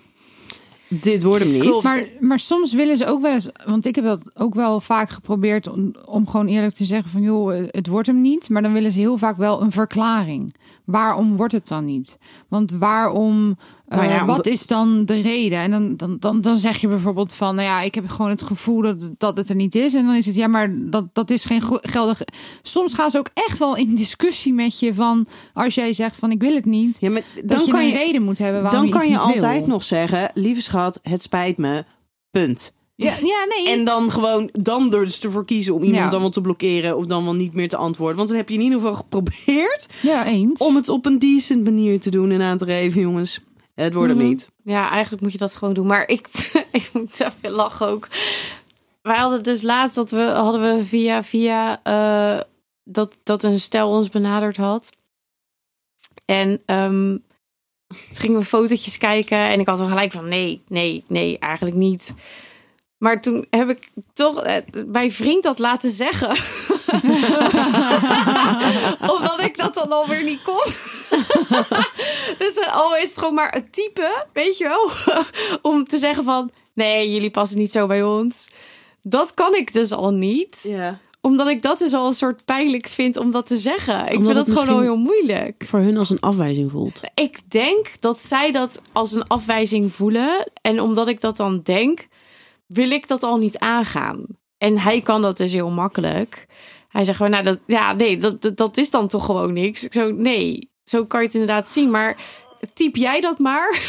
[0.90, 1.62] dit wordt hem niet.
[1.62, 1.84] Klopt.
[1.84, 5.10] Maar, maar soms willen ze ook wel eens, want ik heb dat ook wel vaak
[5.10, 8.50] geprobeerd om, om gewoon eerlijk te zeggen van joh, het wordt hem niet.
[8.50, 10.54] Maar dan willen ze heel vaak wel een verklaring.
[10.92, 12.18] Waarom wordt het dan niet?
[12.48, 15.60] Want waarom, eh, Nou ja, wat is dan de reden?
[15.60, 18.42] En dan, dan, dan, dan zeg je bijvoorbeeld van, nou ja, ik heb gewoon het
[18.42, 19.94] gevoel dat, dat het er niet is.
[19.94, 22.22] En dan is het, ja, maar dat, dat is geen geldig.
[22.62, 26.32] Soms gaan ze ook echt wel in discussie met je van, als jij zegt van
[26.32, 26.98] ik wil het niet.
[27.00, 29.16] Ja, maar Dat dan je kan een je, reden moet hebben waarom dan je kan
[29.16, 29.68] iets je altijd wil.
[29.68, 31.84] nog zeggen: lieve schat, het spijt me.
[32.32, 32.74] Punt.
[33.06, 33.70] Ja, ja nee.
[33.70, 36.10] En dan gewoon dan dus ervoor kiezen om iemand Ja.
[36.10, 38.16] dan wel te blokkeren of dan wel niet meer te antwoorden.
[38.18, 40.60] Want dan heb je in ieder geval geprobeerd ja, eens.
[40.60, 43.40] om het op een decent manier te doen en aan te geven, jongens.
[43.76, 44.28] Het wordt hem Mhm.
[44.30, 44.50] niet.
[44.64, 45.88] Ja, eigenlijk moet je dat gewoon doen.
[45.88, 46.28] Maar ik,
[46.72, 48.08] ik moet even lachen ook.
[49.02, 52.42] Wij hadden dus laatst dat we hadden we via via eh,
[52.84, 54.92] dat dat een stel ons benaderd had.
[56.26, 57.18] En ehm
[57.88, 61.76] toen gingen we fotootjes kijken en ik had wel gelijk van nee, nee, nee, eigenlijk
[61.76, 62.14] niet.
[63.00, 66.30] Maar toen heb ik toch eh, mijn vriend dat laten zeggen.
[69.16, 70.64] Omdat ik dat dan alweer niet kon.
[72.44, 74.92] dus eh, al is het gewoon maar het type, weet je wel.
[75.72, 78.50] Om te zeggen van, nee, jullie passen niet zo bij ons.
[79.02, 80.60] Dat kan ik dus al niet.
[80.64, 81.00] Ja.
[81.22, 84.06] Omdat ik dat dus al een soort pijnlijk vind om dat te zeggen.
[84.08, 85.64] Ik Omdat vind dat gewoon al heel moeilijk.
[85.66, 87.02] Voor hun als een afwijzing voelt.
[87.14, 90.52] Ik denk dat zij dat als een afwijzing voelen.
[90.62, 92.08] En omdat ik dat dan denk,
[92.70, 94.26] wil ik dat al niet aangaan.
[94.58, 96.46] En hij kan dat dus heel makkelijk.
[96.90, 99.84] Hij zegt gewoon, nou, dat, ja, nee, dat, dat, dat is dan toch gewoon niks.
[99.84, 101.90] Ik zo, nee, zo kan je het inderdaad zien.
[101.90, 102.18] Maar
[102.74, 103.82] typ jij dat maar,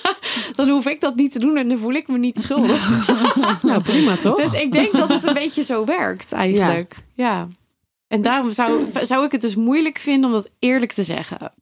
[0.56, 2.82] dan hoef ik dat niet te doen en dan voel ik me niet schuldig.
[3.62, 4.36] Nou, prima toch?
[4.36, 6.96] Dus ik denk dat het een beetje zo werkt eigenlijk.
[7.14, 7.48] Ja.
[8.08, 11.52] En daarom zou, zou ik het dus moeilijk vinden om dat eerlijk te zeggen.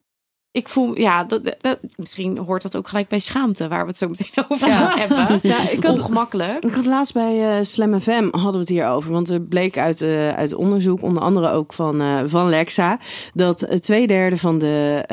[0.52, 1.56] Ik voel, ja, dat,
[1.96, 5.38] misschien hoort dat ook gelijk bij schaamte, waar we het zo meteen over gaan hebben.
[5.50, 6.64] Ja, ik had, Ongemakkelijk.
[6.64, 9.12] ik had laatst bij eh Slam FM hadden we het hier over.
[9.12, 12.98] Want er bleek uit, eh, uit onderzoek, onder andere ook van, eh, van Lexa,
[13.34, 15.04] dat twee derde van de,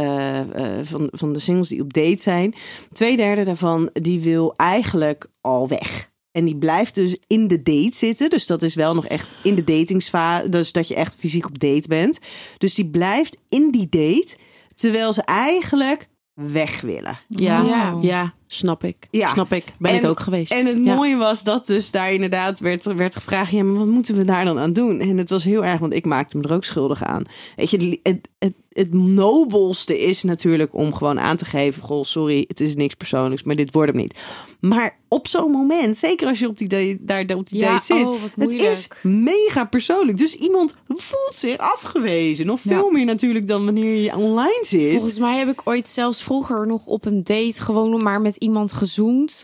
[0.83, 2.53] van, van de singles die op date zijn,
[2.91, 6.09] twee derde daarvan die wil eigenlijk al weg.
[6.31, 8.29] En die blijft dus in de date zitten.
[8.29, 10.49] Dus dat is wel nog echt in de datingsfase.
[10.49, 12.19] Dus dat je echt fysiek op date bent.
[12.57, 14.35] Dus die blijft in die date.
[14.79, 17.17] Terwijl ze eigenlijk weg willen.
[17.27, 17.97] Ja, Ja.
[18.01, 18.33] ja.
[18.51, 19.07] Snap ik.
[19.11, 19.27] Ja.
[19.27, 19.63] Snap ik.
[19.79, 20.51] Ben En- ik ook geweest.
[20.51, 20.95] En het Ja.
[20.95, 23.51] mooie was dat dus daar inderdaad werd, werd gevraagd...
[23.51, 24.99] ja, maar wat moeten we daar dan aan doen?
[24.99, 27.23] En het was heel erg, want ik maakte me er ook schuldig aan.
[27.55, 31.83] Weet je, het, het, het nobelste is natuurlijk om gewoon aan te geven...
[31.83, 34.17] goh, sorry, het is niks persoonlijks, maar dit wordt hem niet.
[34.59, 37.85] Maar op zo'n moment, zeker als je op die date, daar op die Ja, date
[37.85, 38.05] zit...
[38.05, 40.17] oh, het is mega persoonlijk.
[40.17, 42.45] Dus iemand voelt zich afgewezen.
[42.45, 42.91] Nog veel Ja.
[42.91, 44.91] meer natuurlijk dan wanneer je online zit.
[44.91, 48.73] Volgens mij heb ik ooit zelfs vroeger nog op een date gewoon maar met iemand
[48.73, 49.43] gezoend.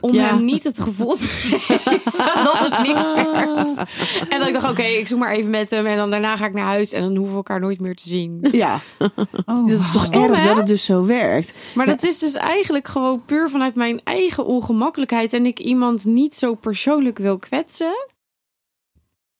[0.00, 0.24] Om Ja.
[0.24, 2.00] hem niet het gevoel te geven
[2.44, 3.78] dat het niks werd.
[4.28, 5.86] En dat ik dacht, oké, ik zoek maar even met hem.
[5.86, 8.08] En dan daarna ga ik naar huis en dan hoeven we elkaar nooit meer te
[8.08, 8.48] zien.
[8.52, 8.80] Ja,
[9.46, 10.46] Oh, dat is toch Stom, erg hè?
[10.46, 11.52] dat het dus zo werkt.
[11.74, 15.32] Maar dat is dus eigenlijk gewoon puur vanuit mijn eigen ongemakkelijkheid.
[15.32, 18.06] En ik iemand niet zo persoonlijk wil kwetsen.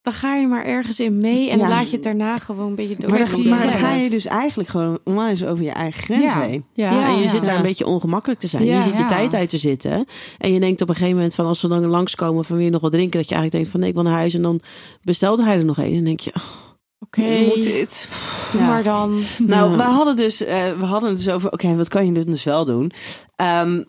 [0.07, 1.69] Dan ga je maar ergens in mee en Ja.
[1.69, 3.11] laat je het daarna gewoon een beetje door.
[3.11, 3.81] Maar dan, maar dan jezelf.
[3.81, 6.41] ga je dus eigenlijk gewoon onwijs over je eigen grens Ja.
[6.41, 6.65] heen.
[6.75, 7.29] Ja, Ja, en je ja.
[7.29, 7.59] zit daar Ja.
[7.59, 8.65] een beetje ongemakkelijk te zijn.
[8.65, 8.77] Ja.
[8.77, 9.07] je zit je Ja.
[9.07, 10.07] tijd uit te zitten.
[10.39, 12.81] En je denkt op een gegeven moment van als ze dan langskomen van weer nog
[12.81, 13.19] wat drinken.
[13.19, 14.35] Dat je eigenlijk denkt van nee, ik wil naar huis.
[14.35, 14.61] En dan
[15.03, 15.85] bestelt hij er nog een.
[15.85, 16.43] En dan denk je, oh,
[17.01, 18.09] Oké, Moet dit?
[18.53, 18.67] doe Ja.
[18.67, 19.23] maar dan.
[19.39, 19.77] Nou, Ja.
[19.77, 22.65] we hadden dus, eh, we hadden het dus over, oké, wat kan je dus wel
[22.65, 22.91] doen?
[23.37, 23.83] Ehm,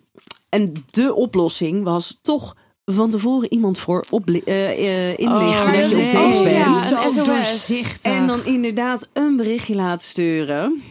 [0.50, 2.56] en de oplossing was toch
[2.96, 6.56] van tevoren iemand voor opli- eh, eh, inlichten Oh, dat je op Oh, bent.
[6.56, 6.86] ja.
[6.88, 7.26] Zo een SOS.
[7.26, 8.12] doorzichtig.
[8.12, 10.82] En dan inderdaad een berichtje laten sturen.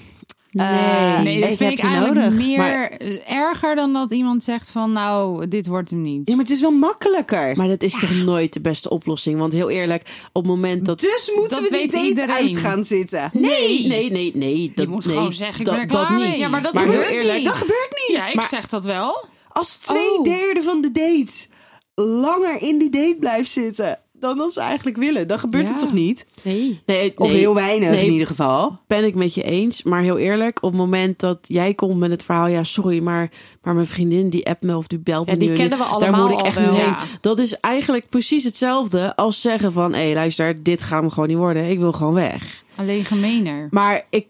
[0.50, 0.66] nee.
[0.66, 2.32] Eh, Nee, dat Ik vind ik eigenlijk nodig.
[2.38, 2.90] meer Maar-
[3.26, 6.28] erger dan dat iemand zegt van nou, dit wordt hem niet.
[6.28, 7.56] Ja, maar het is wel makkelijker.
[7.56, 9.38] Maar dat is toch nooit de beste oplossing?
[9.38, 11.00] Want heel eerlijk, op het moment dat...
[11.00, 12.34] dus moeten Dat we die date iedereen.
[12.34, 13.30] uit gaan zitten.
[13.32, 14.72] Nee, nee, nee, nee.
[14.74, 16.40] Dat, moet nee, gewoon zeggen, ik dat, ben er dat klaar niet.
[16.40, 17.44] Ja, maar dat heel gebeurt eerlijk, niet.
[17.46, 18.16] Dat gebeurt niet.
[18.16, 19.24] ja, ik Maar- zeg dat wel.
[19.48, 20.24] Als twee Oh.
[20.24, 21.46] derde van de date
[22.04, 25.70] langer in die date blijft zitten dan dat ze eigenlijk willen, dan gebeurt Ja.
[25.70, 26.26] het toch niet?
[26.42, 26.80] Nee.
[26.86, 28.06] Nee, Of nee, heel weinig Nee.
[28.06, 28.78] in ieder geval.
[28.86, 29.82] ben ik met je eens.
[29.82, 32.46] Maar heel eerlijk, op het moment dat jij komt met het verhaal...
[32.46, 33.30] ja, sorry, maar,
[33.62, 35.54] maar mijn vriendin die appt me of die belt me Ja, die nu.
[35.54, 36.76] kennen we Daar allemaal moet ik echt al nu wel.
[36.76, 36.86] heen.
[36.86, 36.98] Ja.
[37.20, 39.92] Dat is eigenlijk precies hetzelfde als zeggen van...
[39.94, 41.70] hé, luister, dit gaat me gewoon niet worden.
[41.70, 42.64] Ik wil gewoon weg.
[42.76, 43.66] Alleen gemener.
[43.70, 44.26] Maar ik...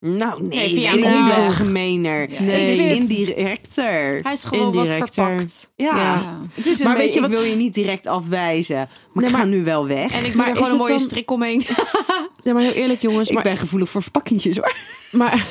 [0.00, 2.30] Nou, nee, Nee, ik niet wel gemener.
[2.30, 4.20] Ja, het ik is indirecter.
[4.22, 5.24] Hij is gewoon wat Indirecter.
[5.24, 5.72] verpakt.
[5.76, 5.96] Ja.
[5.96, 6.38] Ja.
[6.54, 9.24] het is een Maar weet je ik wat- wil je niet direct afwijzen, maar Nee,
[9.24, 10.12] ik ga maar- nu wel weg.
[10.12, 11.62] En ik doe Maar er gewoon een mooie dan- strik omheen.
[12.44, 13.28] Ja, maar heel eerlijk jongens.
[13.28, 14.74] ik ben gevoelig voor verpakkingjes hoor.
[15.10, 15.46] Maar,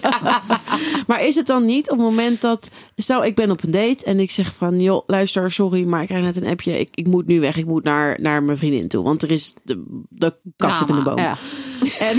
[1.06, 2.70] maar is het dan niet op het moment dat...
[2.96, 4.80] Stel, ik ben op een date en ik zeg van...
[4.80, 6.78] joh, luister, sorry, maar ik krijg net een appje.
[6.78, 7.56] Ik, ik moet nu weg.
[7.56, 9.04] Ik moet naar, naar mijn vriendin toe.
[9.04, 9.54] Want er is...
[9.64, 11.18] De, de kat zit in de boom.
[11.18, 11.36] Ja.
[11.98, 12.16] En...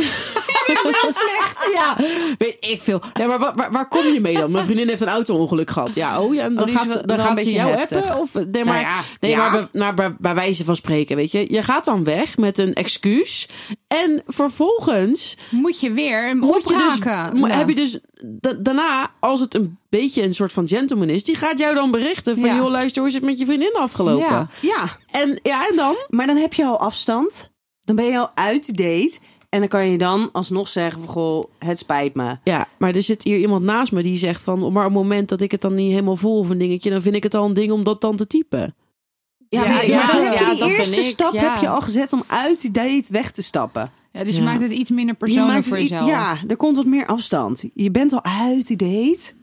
[0.65, 1.51] heel slecht.
[1.73, 1.97] Ja,
[2.37, 3.01] weet ik veel.
[3.13, 4.51] Ja, maar waar, waar, waar kom je mee dan?
[4.51, 5.95] Mijn vriendin heeft een auto-ongeluk gehad.
[5.95, 8.03] Ja, oh ja, en dan is gaat dan gaat ze jou heftig.
[8.03, 8.21] appen?
[8.21, 9.37] Of, nee, maar, Nou ja, nee, ja.
[9.37, 11.53] maar, bij, nou, bij, bij wijze van spreken, weet je.
[11.53, 13.47] Je gaat dan weg met een excuus.
[13.93, 17.31] En vervolgens Moet je weer hem moet je dus, Ja.
[17.57, 21.35] heb je dus da- daarna, als het een beetje een soort van gentleman is, die
[21.35, 22.55] gaat jou dan berichten van, Ja.
[22.55, 24.25] joh, luister, hoe is het met je vriendin afgelopen?
[24.25, 24.47] Ja.
[24.61, 25.95] ja, En ja, en dan?
[26.09, 27.49] maar dan heb je al afstand.
[27.83, 29.17] Dan ben je al uit de date.
[29.49, 32.37] En dan kan je dan alsnog zeggen van, goh, het spijt me.
[32.43, 35.29] Ja, maar er zit hier iemand naast me die zegt van, maar op het moment
[35.29, 37.45] dat ik het dan niet helemaal voel of een dingetje, dan vind ik het al
[37.45, 38.75] een ding om dat dan te typen.
[39.53, 41.41] Ja, Ja, maar, ja, maar dan heb je die eerste ik, stap ja.
[41.51, 43.91] heb je al gezet om uit die date weg te stappen.
[44.11, 44.47] Ja, dus je Ja.
[44.47, 46.07] maakt het iets minder Je persoonlijk maakt voor jezelf.
[46.07, 47.63] Ja, er komt wat meer afstand.
[47.73, 49.33] Je bent al uit die date.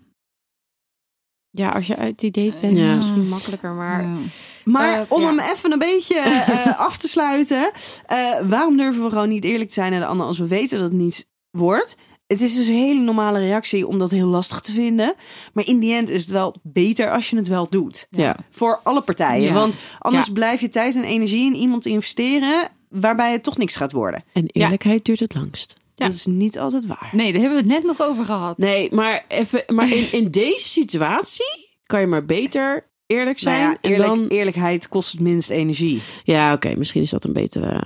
[1.50, 3.70] Ja, als je uit die date bent, is het misschien makkelijker.
[3.72, 4.16] Maar Ja.
[4.64, 5.26] Maar Eh, om ja.
[5.28, 7.70] hem even een beetje eh, af te sluiten.
[8.06, 10.78] eh, waarom durven we gewoon niet eerlijk te zijn naar de ander als we weten
[10.78, 11.96] dat het niet wordt?
[12.30, 15.14] Het is dus een hele normale reactie om dat heel lastig te vinden.
[15.52, 18.06] Maar in die end is het wel beter als je het wel doet.
[18.10, 18.36] Ja.
[18.50, 19.42] Voor alle partijen.
[19.48, 19.52] Ja.
[19.52, 20.32] Want anders Ja.
[20.32, 24.24] blijf je tijd en energie in iemand investeren waarbij het toch niks gaat worden.
[24.32, 25.74] En eerlijkheid duurt het langst.
[25.94, 26.06] Ja.
[26.06, 27.08] Dat is niet altijd waar.
[27.12, 28.58] Nee, daar hebben we het net nog over gehad.
[28.58, 33.60] Nee, maar, even, maar in, in deze situatie kan je maar beter eerlijk zijn.
[33.60, 36.02] Nou ja, eerlijk, en dan, Eerlijkheid kost het minst energie.
[36.24, 37.82] ja, oké, misschien is dat een betere,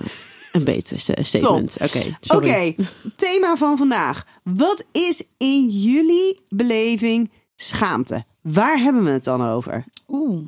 [0.55, 1.77] een betere sta- statement.
[1.81, 2.75] Oké, Oké,
[3.15, 4.25] thema van vandaag.
[4.43, 8.25] Wat is in jullie beleving schaamte?
[8.41, 9.85] Waar hebben we het dan over?
[10.07, 10.47] Oeh,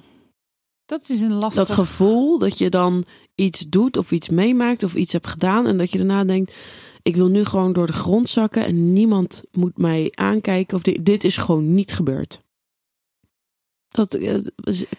[0.85, 1.67] dat is een lastig...
[1.67, 5.77] Dat gevoel dat je dan iets doet of iets meemaakt of iets hebt gedaan en
[5.77, 6.53] dat je daarna denkt,
[7.01, 11.05] ik wil nu gewoon door de grond zakken en niemand moet mij aankijken of dit,
[11.05, 12.41] dit is gewoon niet gebeurd.
[13.91, 14.37] Dat eh,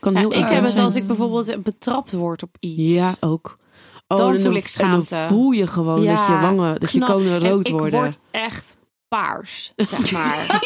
[0.00, 0.84] kan Ja, heel ik heb het zijn.
[0.84, 2.92] als ik bijvoorbeeld betrapt word op iets.
[2.92, 3.58] Ja, ook.
[4.08, 5.14] Oh, Dan en voel ik en schaamte.
[5.14, 8.00] dan voel je gewoon Ja, dat je wangen, dat je konen En rood ik worden.
[8.00, 8.76] word echt
[9.08, 10.62] paars, zeg maar.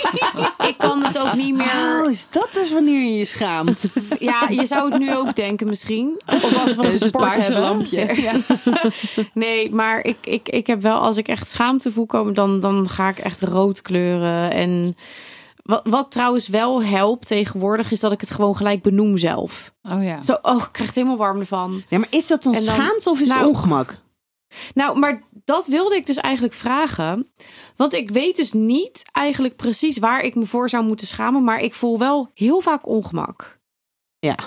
[0.68, 2.00] ik kan het ook niet meer...
[2.04, 3.84] Oh, is dat dus wanneer je je schaamt?
[4.18, 6.20] Ja, je zou het nu ook denken misschien.
[6.26, 7.60] Of als we het gesport paarse hebben.
[7.60, 8.20] lampje.
[8.22, 8.32] Ja.
[9.34, 12.88] Nee, maar ik, ik, ik heb wel, als ik echt schaamte voel komen, dan, dan
[12.88, 14.50] ga ik echt rood kleuren.
[14.50, 14.96] En
[15.62, 19.74] wat, wat trouwens wel helpt tegenwoordig, is dat ik het gewoon gelijk benoem zelf.
[19.82, 20.22] Oh ja.
[20.22, 21.82] Zo, oh, ik krijg het helemaal warm ervan.
[21.88, 23.98] Ja, maar is dat dan, schaamte of is het Nou, ongemak?
[24.74, 27.32] Nou, maar dat wilde ik dus eigenlijk vragen.
[27.76, 31.44] Want ik weet dus niet eigenlijk precies waar ik me voor zou moeten schamen.
[31.44, 33.60] Maar ik voel wel heel vaak ongemak.
[34.18, 34.38] Ja.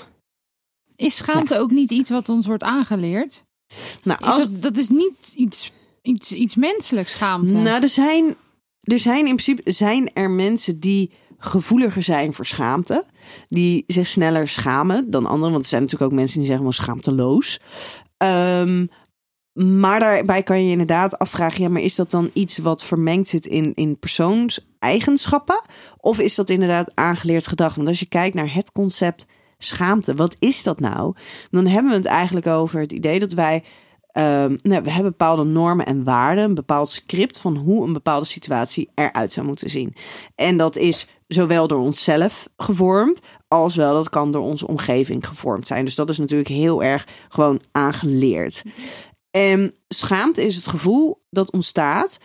[0.96, 3.44] Is schaamte ook niet iets wat ons wordt aangeleerd?
[4.02, 7.54] Nou, Is als, dat, dat is niet iets, iets, iets menselijks, schaamte.
[7.54, 8.36] nou er, zijn,
[8.92, 13.04] er zijn in principe zijn er mensen die gevoeliger zijn voor schaamte.
[13.48, 15.50] Die zich sneller schamen dan anderen.
[15.50, 17.60] Want er zijn natuurlijk ook mensen die zeggen wel schaamteloos.
[18.16, 18.86] Ehm,
[19.52, 23.28] maar daarbij kan je je inderdaad afvragen: ja, maar is dat dan iets wat vermengd
[23.28, 25.60] zit in, in persoonseigenschappen?
[25.96, 27.74] Of is dat inderdaad aangeleerd gedrag?
[27.74, 29.26] Want als je kijkt naar het concept
[29.58, 30.14] schaamte.
[30.14, 31.14] Wat is dat nou?
[31.50, 33.64] Dan hebben we het eigenlijk over het idee dat wij.
[34.16, 38.26] Ehm, nou, we hebben bepaalde normen en waarden, een bepaald script van hoe een bepaalde
[38.26, 39.94] situatie eruit zou moeten zien.
[40.34, 45.66] En dat is zowel door onszelf gevormd, als wel dat kan door onze omgeving gevormd
[45.66, 45.84] zijn.
[45.84, 48.62] Dus dat is natuurlijk heel erg gewoon aangeleerd.
[49.30, 52.18] En schaamte is het gevoel dat ontstaat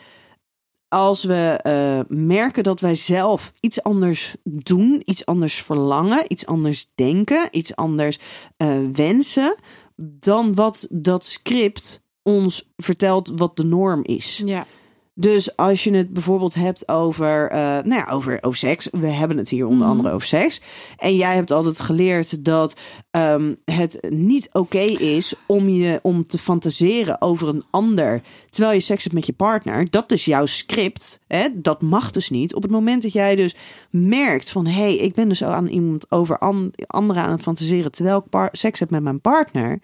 [0.88, 6.88] als we eh, merken dat wij zelf iets anders doen, iets anders verlangen, iets anders
[6.96, 8.20] denken, iets anders
[8.58, 9.56] eh, wensen,
[10.04, 14.42] dan wat dat script ons vertelt wat de norm is.
[14.46, 14.68] Ja.
[15.14, 18.88] Dus als je het bijvoorbeeld hebt over, eh, nou ja, over, over seks.
[18.92, 20.62] We hebben het hier onder andere over seks.
[20.98, 22.76] En jij hebt altijd geleerd dat
[23.12, 28.22] ehm, het niet oké is om je om te fantaseren over een ander.
[28.50, 29.90] Terwijl je seks hebt met je partner.
[29.90, 31.20] Dat is jouw script.
[31.28, 31.48] Hè?
[31.54, 32.56] Dat mag dus niet.
[32.56, 33.56] Op het moment dat jij dus
[33.90, 37.92] merkt van hé, hey, ik ben dus aan iemand over an- anderen aan het fantaseren.
[37.92, 39.80] Terwijl ik seks heb met mijn partner.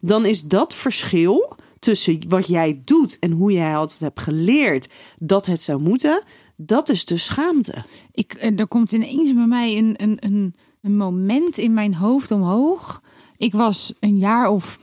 [0.00, 5.46] Dan is dat verschil tussen wat jij doet en hoe jij altijd hebt geleerd dat
[5.46, 6.22] het zou moeten,
[6.56, 7.84] dat is de schaamte.
[8.12, 13.02] Ik, eh, er komt ineens bij mij een, een, een, moment in mijn hoofd omhoog.
[13.36, 14.78] Ik was een jaar of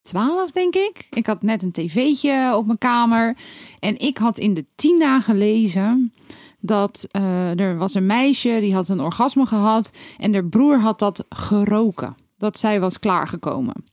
[0.00, 1.06] twaalf, denk ik.
[1.10, 3.36] Ik had net een tv'tje op mijn kamer.
[3.78, 6.12] En ik had in de Tina gelezen
[6.60, 9.90] dat eh, er was een meisje die had een orgasme gehad.
[10.18, 12.14] En haar broer had dat geroken.
[12.38, 13.84] Dat zij was klaargekomen.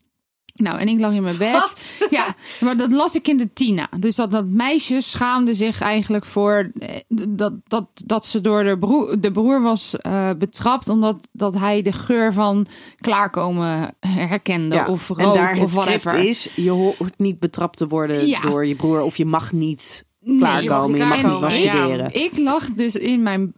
[0.58, 1.96] Nou, en ik lag in mijn bed.
[2.10, 3.90] Ja, maar dat las ik in de Tina.
[4.00, 8.78] Dus dat, dat meisje schaamde zich eigenlijk voor eh, dat, dat, dat ze door de
[8.78, 10.90] broer, de broer was eh, betrapt.
[10.90, 12.66] Omdat dat hij de geur van
[13.00, 14.86] klaarkomen herkende.
[14.88, 16.30] Of rook en daar of het script whatever.
[16.30, 18.40] is, je hoort niet betrapt te worden Ja.
[18.40, 22.14] door je broer of je mag niet Nee, klaarkomen, je mag niet masturberen.
[22.14, 23.54] Ik lag dus in mijn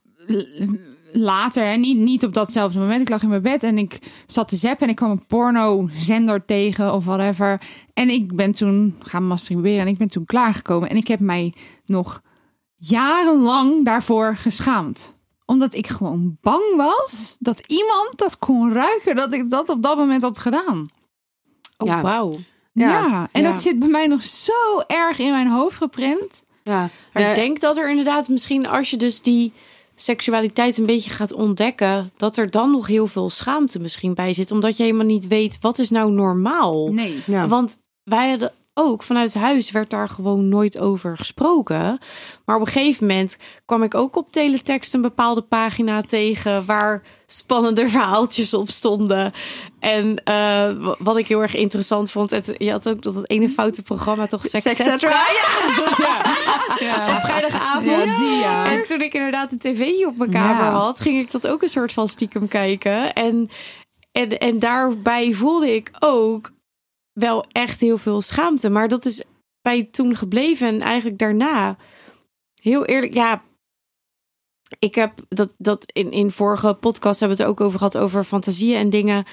[1.12, 3.02] later, hè, niet, niet op datzelfde moment.
[3.02, 6.46] Ik lag in mijn bed en ik zat te zappen en ik kwam een porno-zender
[6.46, 7.62] tegen of whatever.
[7.94, 10.90] En ik ben toen gaan masturberen en ik ben toen klaargekomen.
[10.90, 11.54] En ik heb mij
[11.86, 12.22] nog
[12.76, 15.14] jarenlang daarvoor geschaamd.
[15.46, 19.98] Omdat ik gewoon bang was dat iemand dat kon ruiken dat ik dat op dat
[19.98, 20.88] moment had gedaan.
[21.78, 22.02] Oh, Ja.
[22.02, 22.38] wauw.
[22.74, 23.52] Ja, Ja, en ja.
[23.52, 25.80] dat zit bij mij nog zo erg in mijn hoofd.
[25.96, 26.16] Ja,
[26.64, 29.54] Maar Ja, ik denk dat er inderdaad misschien als je dus die
[30.02, 34.52] seksualiteit een beetje gaat ontdekken, dat er dan nog heel veel schaamte misschien bij zit,
[34.52, 36.94] omdat je helemaal niet weet wat is nou normaal.
[36.94, 37.24] Nee.
[37.26, 37.48] ja.
[37.48, 42.00] Want wij hadden ook vanuit huis werd daar gewoon nooit over gesproken.
[42.46, 47.04] Maar op een gegeven moment kwam ik ook op teletext een bepaalde pagina tegen waar
[47.26, 49.34] spannende verhaaltjes op stonden.
[49.80, 50.34] En eh,
[50.74, 53.82] wa- wat ik heel erg interessant vond, het, je had ook dat het ene foute
[53.82, 54.98] programma toch Sex, Cetera?
[56.80, 57.20] Ja.
[57.20, 57.86] vrijdagavond.
[58.06, 58.72] Ja, die ja.
[58.72, 60.72] En toen ik inderdaad een tv op mijn kamer Ja.
[60.72, 63.14] had, ging ik dat ook een soort van stiekem kijken.
[63.14, 63.50] En,
[64.12, 66.52] en, en daarbij voelde ik ook
[67.14, 68.70] wel echt heel veel schaamte.
[68.70, 69.24] Maar dat is
[69.62, 71.78] bij toen gebleven en eigenlijk daarna.
[72.62, 73.42] Heel eerlijk, ja.
[74.80, 78.24] Ik heb dat, dat in, in vorige podcast hebben we het ook over gehad, over
[78.24, 79.26] fantasieën en dingen.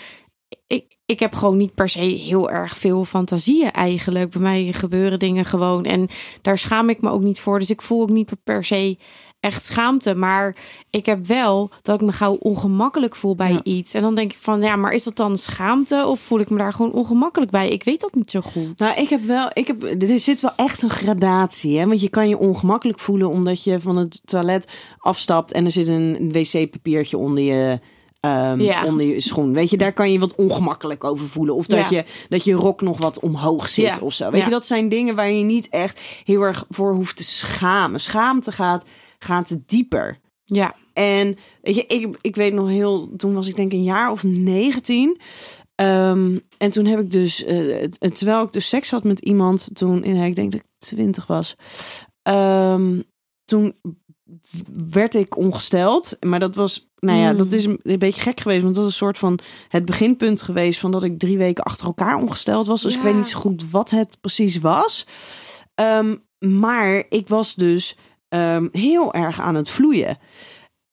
[0.67, 4.31] Ik, ik heb gewoon niet per se heel erg veel fantasieën eigenlijk.
[4.31, 5.85] Bij mij gebeuren dingen gewoon.
[5.85, 6.09] En
[6.43, 7.59] daar schaam ik me ook niet voor.
[7.59, 8.99] Dus ik voel ook niet per se
[9.41, 10.15] echt schaamte.
[10.15, 10.57] Maar
[10.91, 13.61] ik heb wel dat ik me gauw ongemakkelijk voel bij Ja.
[13.63, 13.95] iets.
[13.95, 16.07] En dan denk ik van, ja, maar is dat dan schaamte?
[16.07, 17.69] Of voel ik me daar gewoon ongemakkelijk bij?
[17.71, 18.79] Ik weet dat niet zo goed.
[18.79, 21.87] Nou, ik heb wel, ik heb, er zit wel echt een gradatie, hè?
[21.87, 25.89] Want je kan je ongemakkelijk voelen omdat je van het toilet afstapt en er zit
[25.89, 27.81] een wc-papiertje onder je,
[28.27, 28.85] ehm, Ja.
[28.85, 29.53] onder je schoen.
[29.53, 31.55] Weet je, daar kan je wat ongemakkelijk over voelen.
[31.55, 31.97] Of dat, Ja.
[31.97, 33.99] je, dat je rok nog wat omhoog zit Ja.
[34.01, 34.31] of zo.
[34.31, 38.01] Weet je, dat zijn dingen waar je niet echt heel erg voor hoeft te schamen.
[38.01, 38.85] Schaamte gaat,
[39.19, 40.19] gaat dieper.
[40.45, 44.11] Ja, En weet je, ik, ik weet nog heel, toen was ik denk een jaar
[44.11, 45.21] of 19.
[45.75, 50.05] Ehm, en toen heb ik dus, het- terwijl ik dus seks had met iemand, toen,
[50.05, 51.55] in, ik denk dat ik 20 was,
[52.23, 53.01] ehm,
[53.45, 53.75] toen
[54.91, 56.17] werd ik ongesteld.
[56.21, 57.37] Maar dat was, nou ja, Mm.
[57.37, 60.43] dat is een, een beetje gek geweest, want dat is een soort van het beginpunt
[60.43, 62.83] geweest van dat ik drie weken achter elkaar ongesteld was.
[62.83, 65.07] Dus ik weet niet zo goed wat het precies was.
[65.75, 67.97] Ehm, maar ik was dus
[68.29, 70.19] ehm, heel erg aan het vloeien.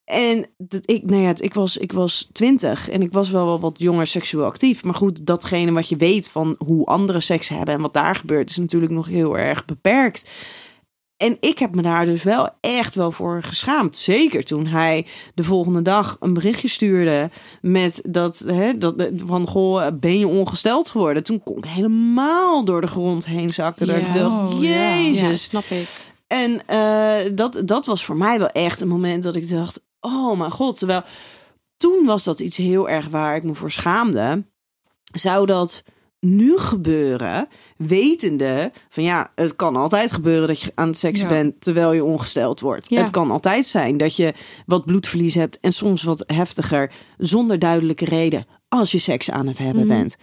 [0.04, 3.60] En dat ik, nou ja, ik was, ik was twintig en ik was wel, wel
[3.60, 4.84] wat jonger seksueel actief.
[4.84, 8.50] Maar goed, datgene wat je weet van hoe anderen seks hebben en wat daar gebeurt,
[8.50, 10.30] is natuurlijk nog heel erg beperkt.
[11.18, 13.98] En ik heb me daar dus wel echt wel voor geschaamd.
[13.98, 17.30] Zeker toen hij de volgende dag een berichtje stuurde
[17.62, 21.24] met dat, hè, dat van goh, ben je ongesteld geworden?
[21.24, 23.88] Toen kon ik helemaal door de grond heen zakken.
[23.88, 23.94] Ja.
[23.94, 25.22] ik dacht, Oh, jezus.
[25.22, 25.88] ja, snap ik.
[26.28, 30.38] En eh, dat, dat was voor mij wel echt een moment dat ik dacht: oh
[30.38, 30.78] mijn god.
[30.78, 31.04] Terwijl
[31.78, 34.44] toen was dat iets heel erg waar ik me voor schaamde.
[35.14, 35.84] Zou dat
[36.20, 41.34] nu gebeuren, wetende van ja, het kan altijd gebeuren dat je aan het seksen Ja.
[41.34, 42.90] bent terwijl je ongesteld wordt.
[42.90, 43.00] Ja.
[43.00, 44.34] Het kan altijd zijn dat je
[44.66, 49.58] wat bloedverlies hebt en soms wat heftiger, zonder duidelijke reden, als je seks aan het
[49.58, 49.98] hebben Mhm.
[49.98, 50.16] bent.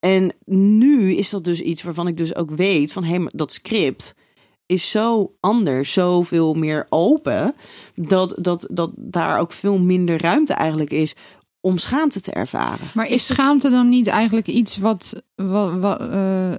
[0.00, 3.52] En nu is dat dus iets waarvan ik dus ook weet van hé, hey, dat
[3.52, 4.14] script
[4.66, 7.54] is zo anders, zoveel meer open,
[7.94, 11.14] dat, dat, dat daar ook veel minder ruimte eigenlijk is
[11.60, 12.86] om schaamte te ervaren.
[12.94, 16.52] Maar is schaamte dan niet eigenlijk iets wat, wat, wat, eh,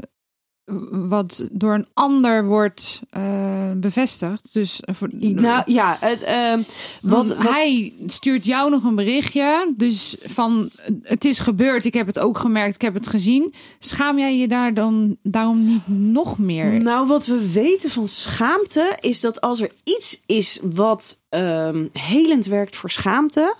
[0.91, 4.53] wat door een ander wordt eh, bevestigd?
[4.53, 6.61] Dus eh, voor, Nou ja, het, ehm,
[7.01, 9.73] wat, hij stuurt jou nog een berichtje.
[9.77, 10.69] Dus van
[11.01, 13.53] het is gebeurd, ik heb het ook gemerkt, ik heb het gezien.
[13.79, 16.81] Schaam jij je daar dan daarom niet nog meer?
[16.81, 22.45] Nou, wat we weten van schaamte is dat als er iets is wat ehm, helend
[22.45, 23.55] werkt voor schaamte,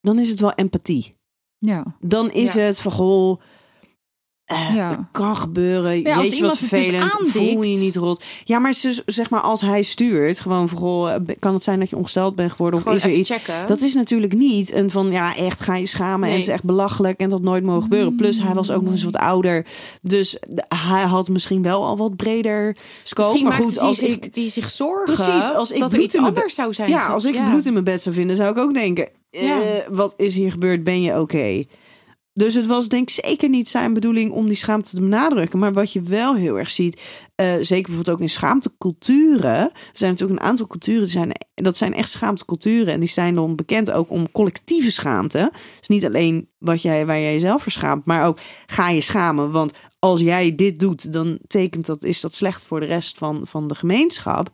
[0.00, 1.16] dan is het wel empathie.
[1.58, 1.84] Ja.
[2.00, 2.60] Dan is Ja.
[2.60, 3.40] het van goh.
[4.48, 5.08] Eh, Ja.
[5.12, 6.00] Kan gebeuren.
[6.02, 7.12] Ja, Jeetje, wat dus vervelend.
[7.16, 7.36] aandikt.
[7.36, 8.24] Voel je niet rot.
[8.44, 11.90] Ja, maar ze- zeg maar als hij stuurt, gewoon goh, eh, kan het zijn dat
[11.90, 13.30] je ongesteld bent geworden of is er iets?
[13.30, 13.66] checken.
[13.66, 16.64] Dat is natuurlijk niet een van ja, echt ga je schamen en het is echt
[16.64, 18.16] belachelijk en dat nooit mogen gebeuren.
[18.16, 19.66] Plus hij was ook nog eens wat ouder,
[20.02, 20.38] dus
[20.88, 23.28] hij had misschien wel al wat breder scope.
[23.28, 26.16] Misschien maar goed, als zich, ik die zich zorgen Precies, als ik dat er iets
[26.16, 26.90] anders zou zijn.
[26.90, 27.48] ja, als ik Ja.
[27.50, 29.60] bloed in mijn bed zou vinden, zou ik ook denken: Ja.
[29.90, 30.84] wat is hier gebeurd?
[30.84, 31.64] Ben je oké?
[32.38, 35.58] Dus het was denk ik zeker niet zijn bedoeling om die schaamte te benadrukken.
[35.58, 37.02] Maar wat je wel heel erg ziet,
[37.34, 39.60] eh, zeker bijvoorbeeld ook in schaamteculturen.
[39.60, 42.92] Er zijn natuurlijk een aantal culturen, die zijn, dat zijn echt schaamteculturen.
[42.92, 45.52] En die zijn dan bekend ook om collectieve schaamte.
[45.78, 49.50] Dus niet alleen wat jij, waar jij jezelf voor schaamt, maar ook ga je schamen.
[49.50, 53.46] Want als jij dit doet, dan tekent dat, is dat slecht voor de rest van,
[53.46, 54.50] van de gemeenschap.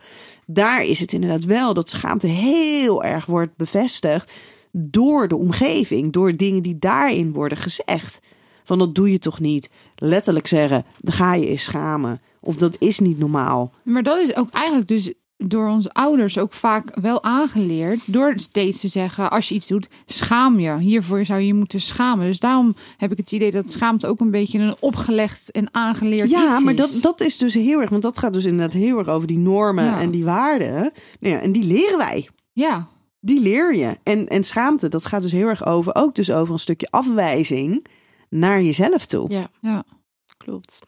[0.46, 4.32] Daar is het inderdaad wel dat schaamte heel erg wordt bevestigd
[4.76, 8.20] door de omgeving, door dingen die daarin worden gezegd.
[8.64, 9.68] Van dat doe je toch niet.
[9.94, 12.20] Letterlijk zeggen, dan ga je eens schamen.
[12.40, 13.72] Of dat is niet normaal.
[13.82, 18.12] Maar dat is ook eigenlijk dus door onze ouders ook vaak wel aangeleerd.
[18.12, 20.78] Door steeds te zeggen, als je iets doet, schaam je.
[20.78, 22.26] Hiervoor zou je je moeten schamen.
[22.26, 26.30] Dus daarom heb ik het idee dat schaamte ook een beetje een opgelegd en aangeleerd
[26.30, 26.78] Ja, iets maar is.
[26.78, 29.38] dat, dat is dus heel erg, want dat gaat dus inderdaad heel erg over die
[29.38, 30.00] normen Ja.
[30.00, 30.72] en die waarden.
[31.20, 32.28] Nou ja, en die leren wij.
[32.52, 32.88] Ja,
[33.24, 33.98] Die leer je.
[34.02, 37.86] En, en schaamte, dat gaat dus heel erg over, ook dus over een stukje afwijzing
[38.28, 39.30] naar jezelf toe.
[39.30, 39.84] Ja, ja.
[40.36, 40.80] klopt.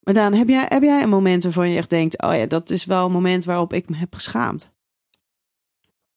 [0.00, 2.70] Maar Daan, heb jij, heb jij een moment waarvan je echt denkt, oh ja, dat
[2.70, 4.70] is wel een moment waarop ik me heb geschaamd?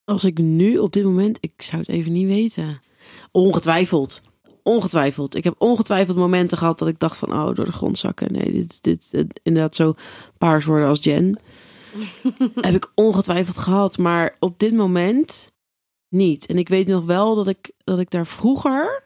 [0.03, 2.79] Als ik nu op dit moment, ik zou het even niet weten.
[3.31, 4.21] Ongetwijfeld.
[4.63, 5.35] Ongetwijfeld.
[5.35, 8.31] Ik heb ongetwijfeld momenten gehad dat ik dacht van, oh, door de grond zakken.
[8.31, 9.93] Nee, dit, dit, dit inderdaad zo
[10.37, 11.39] paars worden als Jen.
[12.55, 15.51] heb ik ongetwijfeld gehad, maar op dit moment
[16.09, 16.45] niet.
[16.45, 19.03] En ik weet nog wel dat ik, dat ik daar vroeger,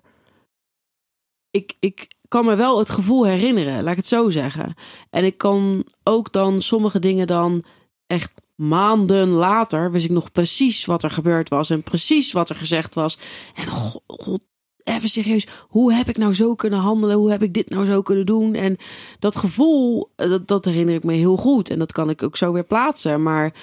[1.50, 4.74] ik, ik kan me wel het gevoel herinneren, laat ik het zo zeggen.
[5.10, 7.64] En ik kan ook dan sommige dingen dan
[8.08, 12.56] echt maanden later wist ik nog precies wat er gebeurd was en precies wat er
[12.56, 13.18] gezegd was.
[13.56, 14.42] En god,
[14.84, 17.18] even serieus, hoe heb ik nou zo kunnen handelen?
[17.18, 18.54] Hoe heb ik dit nou zo kunnen doen?
[18.54, 18.78] En
[19.20, 22.38] dat gevoel, eh, dat, dat herinner ik me heel goed en dat kan ik ook
[22.38, 23.24] zo weer plaatsen.
[23.24, 23.54] Maar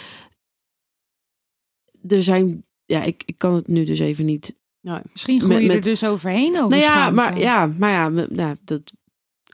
[2.08, 4.58] er zijn, ja, ik, ik kan het nu dus even niet
[5.12, 8.26] Misschien groei Met- je er dus overheen over nou ja, maar ja, maar ja, me-
[8.30, 8.80] nou, dat,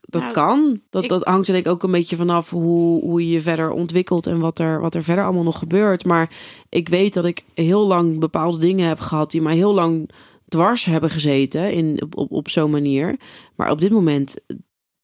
[0.00, 0.80] dat Nou, kan.
[0.90, 3.40] Dat, ik- dat hangt er denk ik ook een beetje vanaf hoe, hoe je je
[3.40, 6.04] verder ontwikkelt en wat er, wat er verder allemaal nog gebeurt.
[6.04, 6.30] Maar
[6.68, 10.10] ik weet dat ik heel lang bepaalde dingen heb gehad die mij heel lang
[10.48, 13.16] dwars hebben gezeten in, op, op, op zo'n manier.
[13.56, 14.36] Maar op dit moment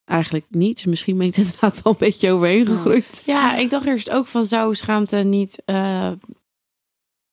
[0.04, 0.86] eigenlijk niet.
[0.86, 3.22] Misschien ben ik er inderdaad wel een beetje overheen gegroeid.
[3.24, 6.12] Ja, ik dacht eerst ook van zou schaamte niet eh,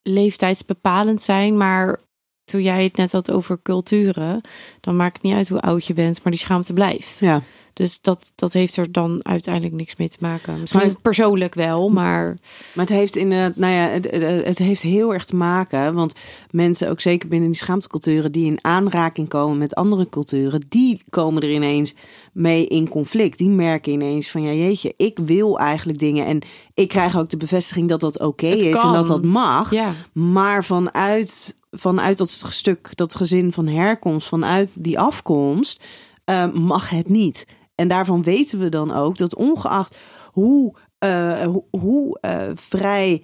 [0.01, 1.99] leeftijdsbepalend zijn, maar
[2.49, 4.41] toen jij het net had over culturen,
[4.81, 7.19] dan maakt het niet uit hoe oud je bent, maar die schaamte blijft.
[7.19, 7.41] Ja.
[7.73, 10.59] Dus dat, dat heeft er dan uiteindelijk niks mee te maken.
[10.59, 12.25] Misschien Maar- persoonlijk wel, maar
[12.73, 15.93] Maar het heeft in het, nou ja, het, het- het heeft heel erg te maken,
[15.93, 16.13] want
[16.51, 21.41] mensen, ook zeker binnen die schaamteculturen, die in aanraking komen met andere culturen, die komen
[21.43, 21.93] er ineens
[22.33, 23.37] mee in conflict.
[23.37, 26.41] Die merken ineens van, ja jeetje, ik wil eigenlijk dingen en
[26.73, 29.71] ik krijg ook de bevestiging dat dat oké is en dat dat mag.
[29.71, 29.93] ja.
[30.13, 35.83] Maar vanuit, vanuit dat stuk, dat gezin van herkomst, vanuit die afkomst,
[36.25, 37.45] eh, mag het niet.
[37.75, 39.97] En daarvan weten we dan ook dat ongeacht
[40.31, 43.23] hoe, eh, hoe, eh, vrij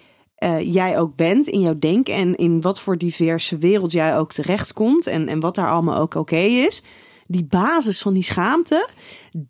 [0.60, 5.08] jij ook bent in jouw denken en in wat voor diverse wereld jij ook terechtkomt
[5.08, 6.84] en, en wat daar allemaal ook oké is,
[7.28, 8.90] die basis van die schaamte,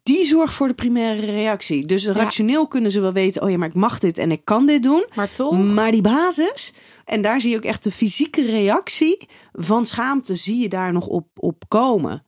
[0.03, 1.85] die zorgt voor de primaire reactie.
[1.85, 4.65] Dus rationeel kunnen ze wel weten, oh ja, maar ik mag dit en ik kan
[4.65, 5.05] dit doen.
[5.15, 5.73] Maar toch?
[5.73, 6.73] Maar die basis,
[7.05, 11.07] en daar zie je ook echt de fysieke reactie van schaamte, zie je daar nog
[11.07, 12.26] op, op komen.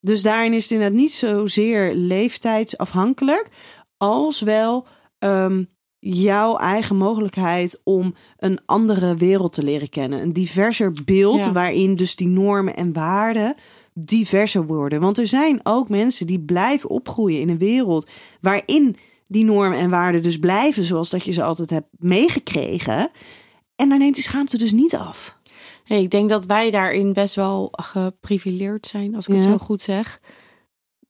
[0.00, 3.48] Dus daarin is het inderdaad niet zozeer leeftijdsafhankelijk,
[3.96, 4.86] als wel
[5.18, 5.64] ehm,
[5.98, 10.22] jouw eigen mogelijkheid om een andere wereld te leren kennen.
[10.22, 11.52] Een diverser beeld Ja.
[11.52, 13.54] waarin dus die normen en waarden
[13.94, 15.00] diverser worden.
[15.00, 19.90] Want er zijn ook mensen die blijven opgroeien in een wereld waarin die normen en
[19.90, 23.10] waarden dus blijven zoals dat je ze altijd hebt meegekregen.
[23.76, 25.40] En daar neemt die schaamte dus niet af.
[25.84, 29.82] Hey, ik denk dat wij daarin best wel geprivileerd zijn, als ik het zo goed
[29.82, 30.20] zeg.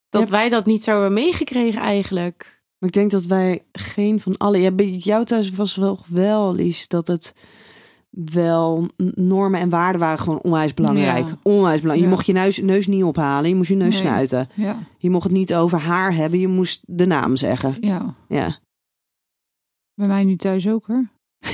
[0.08, 0.30] Dat Ja.
[0.30, 2.62] wij dat niet zo hebben meegekregen eigenlijk.
[2.78, 4.58] Maar ik denk dat wij geen van alle.
[4.58, 7.34] Ja, bij jou thuis was wel wel Lies, dat het
[8.12, 11.26] wel normen en waarden waren gewoon onwijs belangrijk.
[11.26, 11.38] Ja.
[11.42, 11.96] Onwijs belangrijk.
[11.96, 12.08] Je Ja.
[12.08, 14.02] mocht je neus, neus niet ophalen, je moest je neus Nee.
[14.02, 14.48] snuiten.
[14.54, 17.76] Ja, Je mocht het niet over haar hebben, je moest de naam zeggen.
[17.80, 18.14] ja.
[18.28, 18.58] Ja.
[19.94, 21.08] Bij mij nu thuis ook hoor.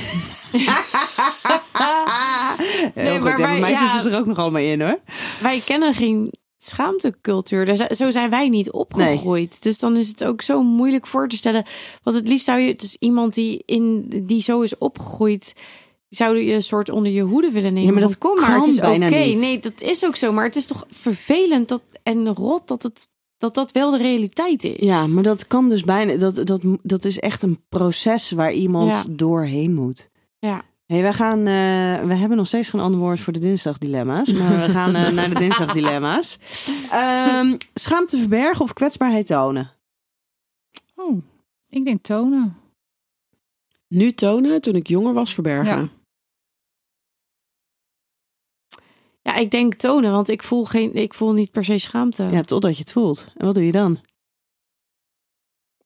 [2.95, 4.99] nee, maar bij wij- mij zitten ze er ook nog allemaal in hoor.
[5.41, 7.75] Wij kennen geen schaamtecultuur.
[7.95, 9.63] Zo zijn wij niet opgegroeid.
[9.63, 11.65] Dus dan is het ook zo moeilijk voor te stellen.
[12.03, 15.55] Want het liefst zou je, dus iemand die, in, die zo is opgegroeid,
[16.09, 17.87] zou je een soort onder je hoede willen nemen.
[17.87, 18.87] Ja, maar dat Van, kom maar, het is oké.
[18.87, 19.39] bijna niet.
[19.39, 20.31] Nee, dat is ook zo.
[20.31, 23.07] Maar het is toch vervelend dat, en rot dat het
[23.37, 24.87] dat dat wel de realiteit is.
[24.87, 26.15] Ja, maar dat kan dus bijna.
[26.15, 29.03] Dat, dat, dat is echt een proces waar iemand Ja.
[29.09, 30.09] doorheen moet.
[30.39, 30.61] Ja.
[30.85, 34.33] Hey, wij gaan, eh, we hebben nog steeds geen ander woord voor de dinsdagdilemma's.
[34.33, 36.39] Maar we gaan eh, naar de dinsdagdilemma's.
[36.91, 39.71] Ehm schaamte verbergen of kwetsbaarheid tonen?
[40.95, 41.21] Oh,
[41.69, 42.55] ik denk tonen.
[43.87, 45.81] Nu tonen, toen ik jonger was, verbergen.
[45.81, 45.89] Ja.
[49.29, 52.23] Ja, ik denk tonen, want ik voel, geen, ik voel niet per se schaamte.
[52.23, 53.25] Ja, totdat je het voelt.
[53.37, 53.99] En wat doe je dan?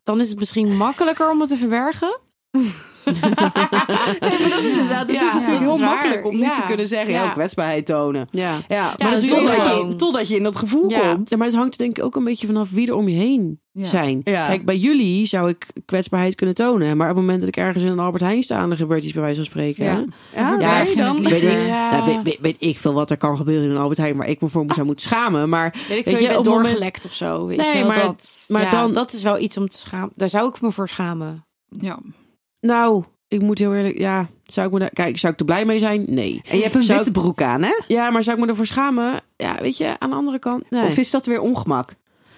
[0.03, 2.19] Dan is het misschien makkelijker om het te verbergen.
[4.19, 5.07] nee, maar dat is inderdaad.
[5.07, 7.23] Het Ja, is natuurlijk dat heel makkelijk om niet te kunnen zeggen: ja.
[7.23, 7.29] Ja.
[7.31, 8.27] kwetsbaarheid tonen.
[8.31, 8.57] Ja.
[8.67, 9.55] Ja, dat maar je totdat,
[9.89, 10.99] je, totdat je in dat gevoel Ja.
[11.13, 11.29] komt.
[11.29, 13.61] Ja, maar het hangt denk ik ook een beetje vanaf wie er om je heen
[13.71, 13.85] Ja.
[13.85, 14.21] zijn.
[14.23, 14.47] Ja.
[14.47, 16.97] Kijk, bij jullie zou ik kwetsbaarheid kunnen tonen.
[16.97, 18.67] Maar op het moment dat ik ergens in een Albert Heijn sta...
[18.67, 19.83] dan gebeurt iets bij wijze van spreken.
[19.85, 20.05] Ja.
[20.35, 21.23] Ja, Ja, ja ik vind dan.
[21.23, 21.91] Weet, ik, Ja.
[21.91, 24.17] nou, weet, weet, weet ik veel wat er kan gebeuren in een Albert Heijn...
[24.17, 25.49] waar ik me voor zou moeten schamen.
[25.49, 27.45] Maar Weet ik Weet je, je, bent moment- doorgelekt of zo.
[27.45, 30.11] Weet Nee, je maar- dat, maar ja, dan- dat is wel iets om te schamen.
[30.15, 31.45] Daar zou ik me voor schamen.
[31.79, 31.99] Ja.
[32.63, 33.97] Nou, ik moet heel eerlijk...
[33.97, 36.05] Ja, zou ik me daar, kijk, zou ik er blij mee zijn?
[36.07, 36.41] Nee.
[36.49, 37.79] En je hebt een Zou witte broek aan, hè?
[37.87, 39.21] Ja, maar zou ik me ervoor schamen?
[39.37, 40.69] Ja, weet je, aan de andere kant...
[40.69, 40.87] Nee.
[40.87, 41.89] Of is dat weer ongemak?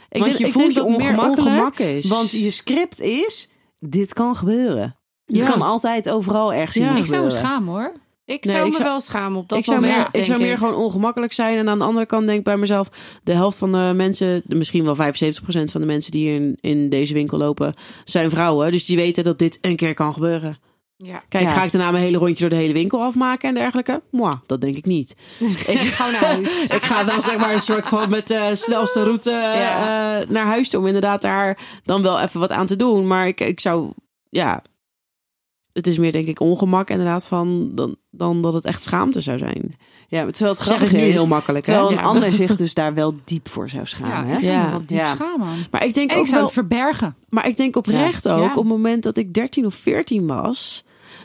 [0.09, 2.07] ik want denk, je ik voelt denk je dat het meer ongemakkelijk, ongemak is.
[2.07, 3.49] Want je script is:
[3.80, 4.95] dit kan gebeuren.
[5.26, 5.49] Het Ja.
[5.49, 6.91] kan altijd overal ergens Ja.
[6.91, 7.91] in Ik zou me schamen hoor.
[8.26, 9.97] Ik Nee, zou ik me zou- wel schamen op dat ik zou, moment.
[10.13, 11.57] meer, ik zou meer gewoon ongemakkelijk zijn.
[11.57, 12.89] En aan de andere kant denk ik bij mezelf...
[13.23, 16.89] de helft van de mensen, misschien wel 75% van de mensen die hier in, in
[16.89, 17.73] deze winkel lopen...
[18.05, 18.71] zijn vrouwen.
[18.71, 20.59] Dus die weten dat dit een keer kan gebeuren.
[20.97, 21.23] Ja.
[21.30, 21.49] Kijk, Ja.
[21.49, 24.01] ga ik daarna mijn hele rondje door de hele winkel afmaken en dergelijke?
[24.11, 25.15] Moi, dat denk ik niet.
[25.67, 26.63] Ik ga naar huis.
[26.78, 30.19] Ik ga wel zeg maar een soort van met de snelste route Ja.
[30.21, 30.80] eh, naar huis toe.
[30.80, 33.07] Om inderdaad daar dan wel even wat aan te doen.
[33.07, 33.91] Maar ik, ik zou,
[34.30, 34.63] ja...
[35.76, 37.71] Het is meer denk ik ongemak inderdaad van...
[37.73, 39.76] Dan, dan dat het echt schaamte zou zijn.
[40.07, 41.65] Ja, terwijl het nu is, heel makkelijk.
[41.65, 41.71] Hè?
[41.73, 42.09] terwijl een Ja.
[42.09, 44.23] ander zich dus daar wel diep voor zou Ja, schamen.
[44.28, 44.39] ik hè?
[44.39, 44.69] zou Ja.
[44.69, 45.15] wel diep Ja.
[45.15, 45.47] schamen.
[45.71, 46.45] Maar ik denk En ook ik zou wel...
[46.45, 47.15] het verbergen.
[47.30, 48.32] Maar ik denk oprecht Ja.
[48.32, 48.49] ook, Ja.
[48.49, 50.84] op het moment dat ik 13 of 14 was,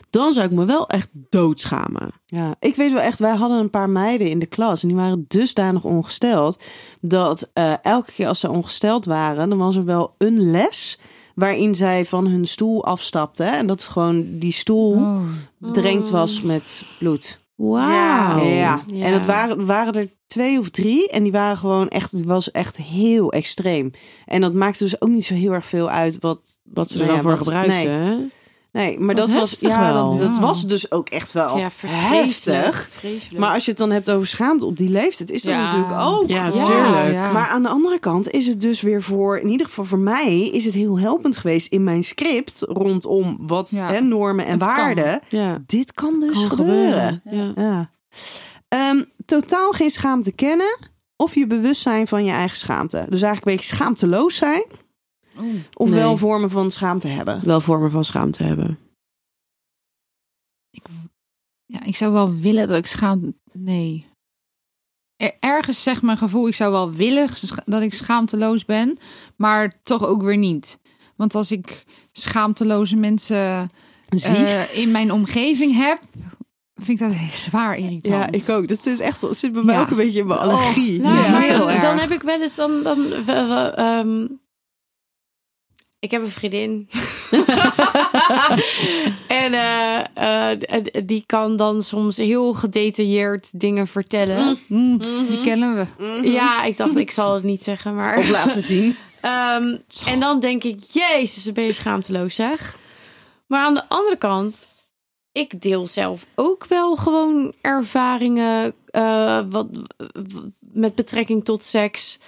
[0.09, 2.11] dan zou ik me wel echt doodschamen.
[2.25, 4.97] Ja, ik weet wel echt, wij hadden een paar meiden in de klas en die
[4.97, 6.63] waren dusdanig ongesteld
[7.01, 10.99] dat eh, elke keer als ze ongesteld waren, dan was er wel een les
[11.41, 13.53] waarin zij van hun stoel afstapten.
[13.57, 15.19] En dat is gewoon die stoel Oh.
[15.57, 17.39] bedrenkt was met bloed.
[17.55, 18.43] Wauw.
[18.45, 18.81] Ja.
[18.87, 19.05] Ja.
[19.05, 22.51] en dat waren, waren er twee of drie en die waren gewoon echt, het was
[22.51, 23.91] echt heel extreem.
[24.25, 27.05] En dat maakte dus ook niet zo heel erg veel uit wat, Wat ze er
[27.05, 28.17] Nou dan ja, voor gebruikten.
[28.17, 28.27] nee.
[28.71, 32.89] Nee, maar dat was, ja, dat, was dus ook echt wel Ja, heftig.
[32.91, 33.39] Vreselijk.
[33.39, 35.61] Maar als je het dan hebt over schaamte op die leeftijd, is dat Ja.
[35.65, 36.27] natuurlijk ook.
[36.27, 36.51] Ja, Ja.
[36.63, 37.11] tuurlijk.
[37.11, 37.31] Ja.
[37.31, 40.49] Maar aan de andere kant is het dus weer voor, in ieder geval voor mij,
[40.49, 45.21] is het heel helpend geweest in mijn script rondom wat hè, normen en Het waarden.
[45.65, 47.21] Dit kan dus kan gebeuren.
[48.67, 50.77] Ehm, totaal geen schaamte kennen
[51.15, 52.97] of je bewust zijn van je eigen schaamte.
[53.09, 54.63] Dus eigenlijk een beetje schaamteloos zijn,
[55.41, 55.53] Oeh.
[55.73, 55.99] of Nee.
[55.99, 57.41] wel vormen van schaamte hebben.
[57.45, 58.77] Wel vormen van schaamte hebben.
[61.65, 63.33] Ja, ik zou wel willen dat ik schaam...
[63.53, 64.09] Nee.
[65.15, 67.29] Er- ergens zegt mijn gevoel, ik zou wel willen
[67.65, 68.97] dat ik schaamteloos ben,
[69.35, 70.79] maar toch ook weer niet.
[71.15, 73.69] Want als ik schaamteloze mensen
[74.09, 74.35] Zie?
[74.35, 75.99] eh, in mijn omgeving heb,
[76.75, 78.05] vind ik dat zwaar irritant.
[78.07, 78.67] Ja, ik ook.
[78.67, 79.81] Dat is echt zit bij mij Ja.
[79.81, 80.99] ook een beetje in mijn allergie.
[80.99, 81.81] Nou, Ja, maar heel dan, erg.
[81.81, 82.85] dan heb ik wel eens dan.
[82.85, 84.27] ehm,
[86.01, 86.89] ik heb een vriendin.
[89.43, 90.57] en eh, eh,
[91.03, 94.59] die kan dan soms heel gedetailleerd dingen vertellen.
[94.67, 94.97] Mm,
[95.27, 96.29] die kennen we.
[96.29, 98.17] Ja, ik dacht, ik zal het niet zeggen, maar.
[98.17, 98.95] Op laten zien.
[99.21, 102.77] Ehm, en dan denk ik, jezus, ben je schaamteloos zeg.
[103.47, 104.67] Maar aan de andere kant,
[105.31, 109.67] ik deel zelf ook wel gewoon ervaringen eh, wat,
[110.59, 112.19] met betrekking tot seks.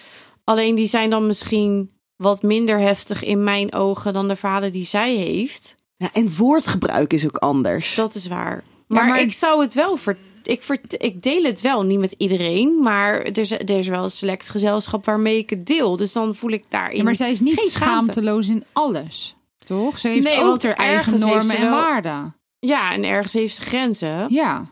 [0.43, 1.91] Alleen die zijn dan misschien
[2.23, 5.75] wat minder heftig in mijn ogen dan de verhalen die zij heeft.
[5.97, 7.95] Ja, en woordgebruik is ook anders.
[7.95, 8.63] Dat is waar.
[8.87, 12.15] Maar, maar- ik zou het wel ver, ik, vert- ik deel het wel, niet met
[12.17, 12.81] iedereen.
[12.81, 15.95] Maar er is, er is wel een select gezelschap waarmee ik het deel.
[15.97, 16.97] Dus dan voel ik daarin.
[16.97, 19.35] Ja, maar zij is niet schaamteloos in alles.
[19.65, 19.99] Toch?
[19.99, 22.35] Ze heeft Nee, ook haar eigen normen en wel- waarden.
[22.59, 24.25] Ja, en ergens heeft ze grenzen.
[24.29, 24.65] Ja.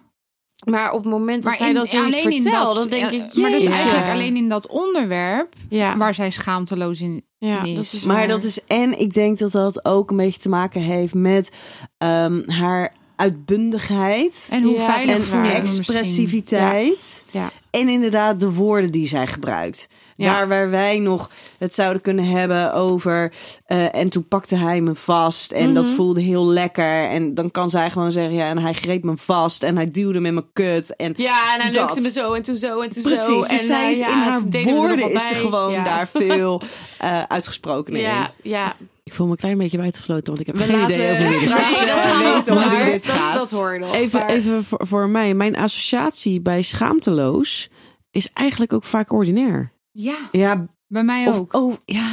[0.70, 3.36] Maar op het moment dat zij dan zoiets alleen in vertelt, dat, dan denk ik,
[3.36, 7.76] Maar dus eigenlijk alleen in dat onderwerp Ja, waar zij schaamteloos in ja is.
[7.76, 8.28] dat is Maar waar.
[8.28, 11.51] dat is, en ik denk dat dat ook een beetje te maken heeft met
[11.97, 14.47] ehm, haar uitbundigheid.
[14.49, 17.26] En hoe Ja, veilig dat is en expressiviteit.
[17.32, 17.51] Ja.
[17.70, 19.88] En inderdaad de woorden die zij gebruikt.
[20.16, 20.34] Ja.
[20.34, 23.34] Daar waar wij nog het zouden kunnen hebben over.
[23.66, 25.51] eh, en toen pakte hij me vast.
[25.51, 25.93] En dat Mhm.
[25.95, 27.03] voelde heel lekker.
[27.09, 29.64] En dan kan zij gewoon zeggen: ja, en hij greep me vast.
[29.64, 30.95] En hij duwde me in mijn kut.
[30.95, 31.82] En Ja, en hij Dat.
[31.82, 33.26] lukte me zo en toen zo en toen precies.
[33.26, 33.39] zo.
[33.39, 34.41] Dus en zij eh, is ja, in haar
[34.76, 35.84] woorden is ze gewoon ja.
[35.84, 36.62] daar veel
[36.97, 38.01] eh uitgesproken in.
[38.01, 38.76] Ja, ja.
[39.03, 41.24] Ik voel me een klein beetje buitengesloten, want ik heb We geen laten idee over
[41.24, 41.88] wie dit straks, gaat.
[42.24, 43.36] dat weten hoe maar dit dat- gaat.
[43.36, 43.93] Dat hoor je nog.
[43.95, 45.34] Even, even voor, voor mij.
[45.34, 47.70] Mijn associatie bij schaamteloos
[48.12, 49.72] is eigenlijk ook vaak ordinair.
[49.92, 51.54] Ja, Ja, bij mij of, ook.
[51.54, 52.10] oh, ja.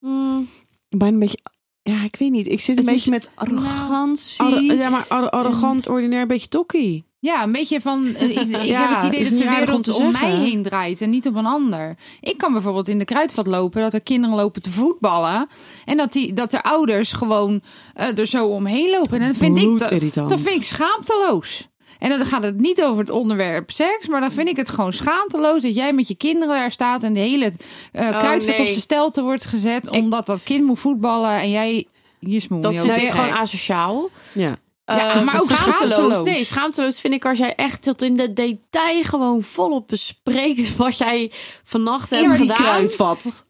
[0.00, 0.48] Mm,
[0.88, 1.38] Bijna een beetje.
[1.82, 2.48] Ja, ik weet niet.
[2.48, 4.40] Ik zit een Het is- beetje met arrogantie.
[4.42, 7.04] Arro- ja, maar arro- arrogant, ordinair, een beetje tokkie.
[7.18, 8.14] Ja, een beetje van.
[8.14, 11.00] eh, ik ik Ja, heb het idee dat de om wereld om mij heen draait
[11.00, 11.96] en niet op een ander.
[12.20, 15.46] Ik kan bijvoorbeeld in de kruidvat lopen dat er kinderen lopen te voetballen.
[15.84, 17.60] En dat, die, dat de ouders gewoon
[17.94, 19.20] eh, er zo omheen lopen.
[19.20, 21.68] En dan vind ik dat, dat vind ik schaamteloos.
[22.02, 24.92] En dan gaat het niet over het onderwerp seks, maar dan vind ik het gewoon
[24.92, 27.52] schaamteloos dat jij met je kinderen daar staat en de hele
[27.92, 28.60] eh kruidvat nee.
[28.60, 31.86] op zijn stelte wordt gezet omdat dat kind moet voetballen en jij
[32.18, 34.08] je smoel dat vind ik gewoon asociaal.
[34.32, 34.56] Ja.
[34.84, 35.94] Ja, Eh, maar ook schaamteloos.
[35.94, 36.22] schaamteloos.
[36.24, 40.98] Nee, schaamteloos vind ik als jij echt tot in de detail gewoon volop bespreekt wat
[40.98, 41.30] jij
[41.64, 42.56] vannacht hebt gedaan.
[42.56, 43.46] kruidvat.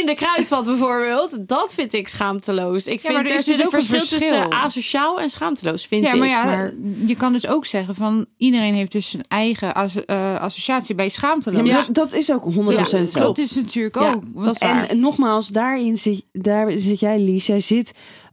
[0.00, 1.48] In de kruidvat bijvoorbeeld.
[1.48, 2.86] Dat vind ik schaamteloos.
[2.86, 4.38] Ik Ja, vind maar er er is zit dus een ook een verschil, verschil.
[4.40, 6.18] tussen asociaal en schaamteloos, vind Ja, ik.
[6.18, 6.70] maar ja,
[7.06, 11.08] je kan dus ook zeggen van iedereen heeft dus zijn eigen asso- eh, associatie bij
[11.08, 11.66] schaamteloos.
[11.66, 13.18] Ja, maar dat, dat is ook 100% zo.
[13.18, 14.22] dat is natuurlijk Ja, ook.
[14.32, 14.88] want- dat is waar.
[14.88, 17.46] En nogmaals, daarin zit, daar zit jij, Lies.
[17.46, 17.92] Jij zit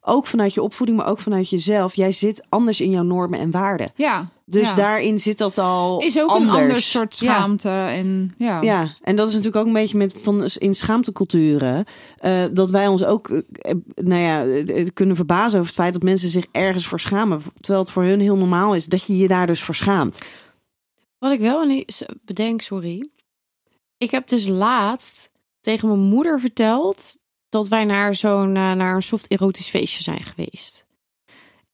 [0.09, 1.95] ook vanuit je opvoeding, maar ook vanuit jezelf.
[1.95, 3.91] Jij zit anders in jouw normen en waarden.
[3.95, 4.75] ja, Dus ja.
[4.75, 6.53] daarin zit dat al is ook anders.
[6.53, 7.33] een ander soort Ja.
[7.33, 7.69] schaamte.
[7.69, 8.61] En, ja.
[8.61, 11.85] Ja, en dat is natuurlijk ook een beetje met van in schaamteculturen.
[12.17, 16.29] eh, dat wij ons ook eh, nou ja, kunnen verbazen over het feit dat mensen
[16.29, 17.41] zich ergens voor schamen.
[17.59, 20.27] Terwijl het voor hun heel normaal is dat je je daar dus voor schaamt.
[21.19, 23.09] Wat ik wel ineens bedenk, sorry.
[23.97, 27.17] Ik heb dus laatst tegen mijn moeder verteld
[27.49, 30.85] dat wij naar zo'n eh, naar een soft erotisch feestje zijn geweest.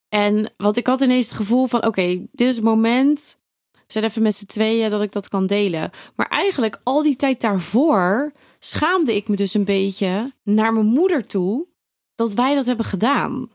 [0.09, 3.37] En want ik had ineens het gevoel van oké, dit is het moment.
[3.71, 5.89] We zijn even met z'n tweeën dat ik dat kan delen.
[6.15, 11.25] Maar eigenlijk al die tijd daarvoor schaamde ik me dus een beetje naar mijn moeder
[11.25, 11.67] toe
[12.15, 13.49] dat wij dat hebben gedaan.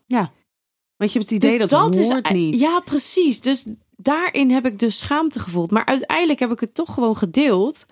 [0.96, 2.60] Want je hebt het idee Dus dat, is hoort niet.
[2.60, 3.40] Ja, precies.
[3.40, 3.66] Dus
[3.96, 5.70] daarin heb ik dus schaamte gevoeld.
[5.70, 7.86] Maar uiteindelijk heb ik het toch gewoon gedeeld.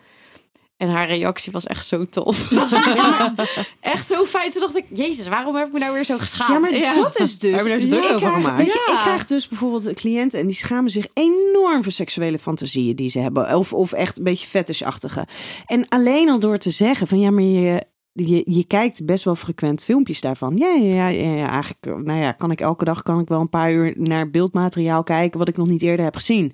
[0.79, 2.51] En haar reactie was echt zo tof.
[3.81, 4.51] echt zo fijn.
[4.51, 6.53] Toen dacht ik, jezus, waarom heb ik me nou weer zo geschaamd?
[6.53, 7.53] Ja, maar dat is dus.
[7.53, 8.57] Heb je Ja, druk ik over krijg- gemaakt?
[8.57, 8.95] weet je, Ja.
[8.95, 13.19] ik krijg dus bijvoorbeeld cliënten en die schamen zich enorm voor seksuele fantasieën die ze
[13.19, 13.57] hebben.
[13.57, 15.27] Of, of echt een beetje fetishachtige.
[15.67, 19.35] En alleen al door te zeggen van ja, maar je, je, je kijkt best wel
[19.37, 20.57] frequent filmpjes daarvan.
[20.57, 23.41] Ja, ja, ja, ja, ja, eigenlijk, nou ja, kan ik elke dag kan ik wel
[23.41, 26.53] een paar uur naar beeldmateriaal kijken wat ik nog niet eerder heb gezien.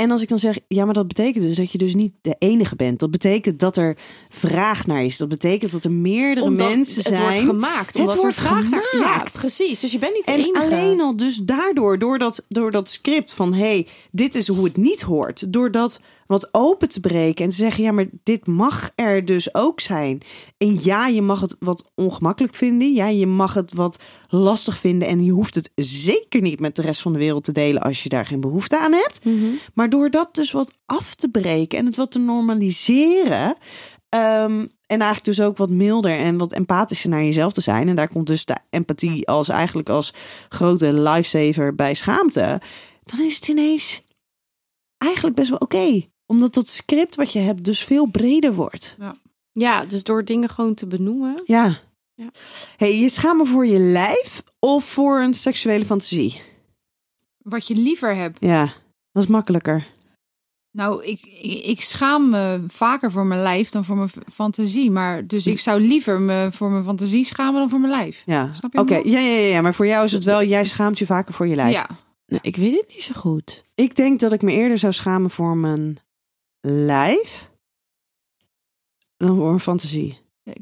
[0.00, 2.36] En als ik dan zeg, ja, maar dat betekent dus dat je dus niet de
[2.38, 2.98] enige bent.
[2.98, 3.96] Dat betekent dat er
[4.28, 5.16] vraag naar is.
[5.16, 7.14] Dat betekent dat er meerdere Omdat mensen zijn.
[7.14, 7.94] Het wordt gemaakt.
[7.94, 9.32] Het wordt er vraag naar- Ja, gemaakt.
[9.32, 9.80] precies.
[9.80, 10.60] Dus je bent niet de En enige.
[10.62, 14.64] alleen al dus daardoor, door dat, door dat script van hé, hey, dit is hoe
[14.64, 15.52] het niet hoort.
[15.52, 19.54] Door dat wat open te breken en te zeggen, ja, maar dit mag er dus
[19.54, 20.20] ook zijn.
[20.56, 22.92] En ja, je mag het wat ongemakkelijk vinden.
[22.92, 25.08] Ja, je mag het wat lastig vinden.
[25.08, 28.02] En je hoeft het zeker niet met de rest van de wereld te delen als
[28.02, 29.24] je daar geen behoefte aan hebt.
[29.24, 29.44] Mhm.
[29.74, 33.56] Maar door dat dus wat af te breken en het wat te normaliseren.
[34.08, 37.88] ehm, en eigenlijk dus ook wat milder en wat empathischer naar jezelf te zijn.
[37.88, 40.14] En daar komt dus de empathie als eigenlijk als
[40.48, 42.60] grote lifesaver bij schaamte.
[43.02, 44.02] dan is het ineens
[44.98, 46.08] eigenlijk best wel oké.
[46.28, 48.96] Omdat dat script wat je hebt dus veel breder wordt.
[49.52, 51.42] Ja, dus door dingen gewoon te benoemen.
[51.44, 51.78] Ja.
[52.14, 52.30] Ja.
[52.76, 56.40] Hey, je schamen voor je lijf of voor een seksuele fantasie?
[57.38, 58.36] Wat je liever hebt.
[58.40, 58.72] Ja,
[59.12, 59.86] dat is makkelijker.
[60.70, 64.90] Nou, ik, ik, ik schaam me vaker voor mijn lijf dan voor mijn fantasie.
[64.90, 68.22] Maar dus ik zou liever me voor mijn fantasie schamen dan voor mijn lijf.
[68.26, 68.54] Ja.
[68.54, 70.98] Snap je Oké, ja, ja, ja, ja, maar voor jou is het wel, jij schaamt
[70.98, 71.72] je vaker voor je lijf.
[71.72, 71.88] Ja.
[72.26, 73.64] Nou, ik weet het niet zo goed.
[73.74, 75.98] Ik denk dat ik me eerder zou schamen voor mijn
[76.60, 77.50] lijf
[79.16, 80.18] dan voor mijn fantasie.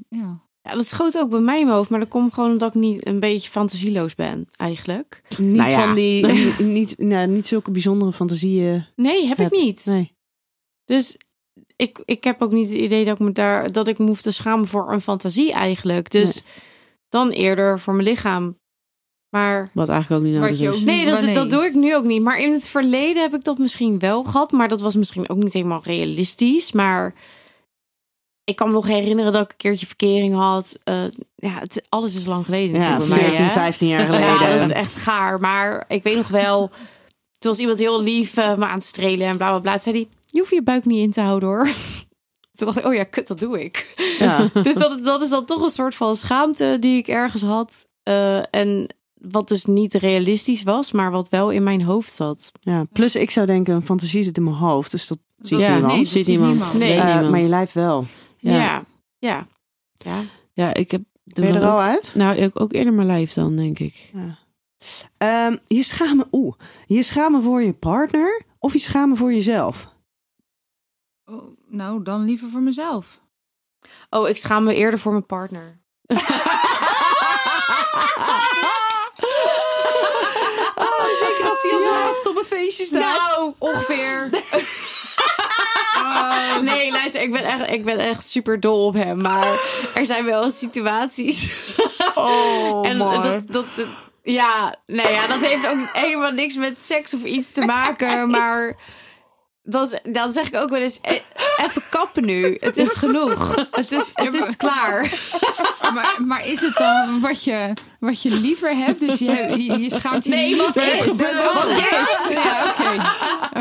[0.08, 0.44] ja.
[0.62, 1.90] Ja, dat schoot ook bij mij in mijn hoofd.
[1.90, 5.22] Maar dat komt gewoon omdat ik niet een beetje fantasieloos ben, eigenlijk.
[5.38, 5.86] Niet Nou ja.
[5.86, 6.26] van die,
[6.78, 8.86] niet, nou, niet zulke bijzondere fantasieën.
[8.96, 9.52] Nee, heb Het.
[9.52, 9.84] ik niet.
[9.86, 10.16] Nee.
[10.84, 11.16] Dus
[11.76, 14.22] ik, ik heb ook niet het idee dat ik me daar dat ik me hoef
[14.22, 16.10] te schamen voor een fantasie eigenlijk.
[16.10, 16.42] Dus
[17.08, 18.58] dan eerder voor mijn lichaam.
[19.36, 20.84] Maar Wat eigenlijk ook niet nodig is.
[20.84, 21.34] nee, dat, nee.
[21.34, 22.22] dat doe ik nu ook niet.
[22.22, 24.52] Maar in het verleden heb ik dat misschien wel gehad.
[24.52, 26.72] Maar dat was misschien ook niet helemaal realistisch.
[26.72, 27.14] Maar
[28.44, 30.78] ik kan me nog herinneren dat ik een keertje verkering had.
[30.84, 33.50] Eh, ja, het, alles is lang geleden Ja, natuurlijk bij mij, 14, hè?
[33.50, 34.26] 15 jaar geleden.
[34.26, 35.40] Ja, dat is echt gaar.
[35.40, 36.70] Maar ik weet nog wel,
[37.38, 39.72] toen was iemand heel lief eh, me aan het strelen en bla bla bla.
[39.72, 41.68] Toen zei hij, je hoeft je buik niet in te houden hoor.
[42.56, 43.94] Toen dacht ik, oh ja, kut, dat doe ik.
[44.18, 44.50] Ja.
[44.62, 47.88] Dus dat, dat is dan toch een soort van schaamte die ik ergens had.
[48.02, 48.88] Eh, en
[49.30, 52.52] wat dus niet realistisch was, maar wat wel in mijn hoofd zat.
[52.60, 55.68] Ja, plus ik zou denken, een fantasie zit in mijn hoofd, dus dat ziet Ja,
[55.72, 55.92] niemand.
[55.92, 56.52] nee, dat ziet ziet niemand.
[56.52, 56.72] niemand.
[56.78, 56.88] Nee.
[56.88, 57.30] Weet Eh, niemand.
[57.30, 58.06] maar je lijf wel.
[58.38, 58.84] Ja, Ja.
[59.18, 59.46] ja.
[59.96, 60.22] ja.
[60.52, 61.02] Ja, ik heb...
[61.24, 62.12] Ben je dan er al ook- uit?
[62.14, 64.12] Nou, ik ook eerder mijn lijf dan, denk ik.
[65.18, 66.54] Ehm, je schamen, oeh,
[66.86, 69.94] je schamen voor je partner of je schamen voor jezelf?
[71.24, 73.20] Oh, nou, dan liever voor mezelf.
[74.10, 75.80] Oh, ik schaam me eerder voor mijn partner.
[81.24, 84.28] zeker als hij als laatste op een feestje Nou, ongeveer.
[85.98, 89.20] Oh, nee, luister, ik ben, echt, ik ben echt super dol op hem.
[89.22, 89.58] Maar
[89.94, 91.50] er zijn wel situaties.
[92.14, 93.86] Oh, en dat, dat, dat-
[94.22, 98.30] ja, nou ja, dat heeft ook helemaal niks met seks of iets te maken.
[98.30, 98.76] Maar
[99.62, 101.12] dan, z- dan zeg ik ook wel eens: eh,
[101.64, 102.56] even kappen nu.
[102.60, 103.54] Het is genoeg.
[103.70, 105.12] Het is, het is klaar.
[105.94, 109.00] Maar, maar is het dan wat je, wat je liever hebt?
[109.00, 109.26] Dus je,
[109.56, 111.04] je, je schaamt je Nee, niet wat is?
[111.04, 112.28] Wat is?
[112.44, 113.02] Ja, oké.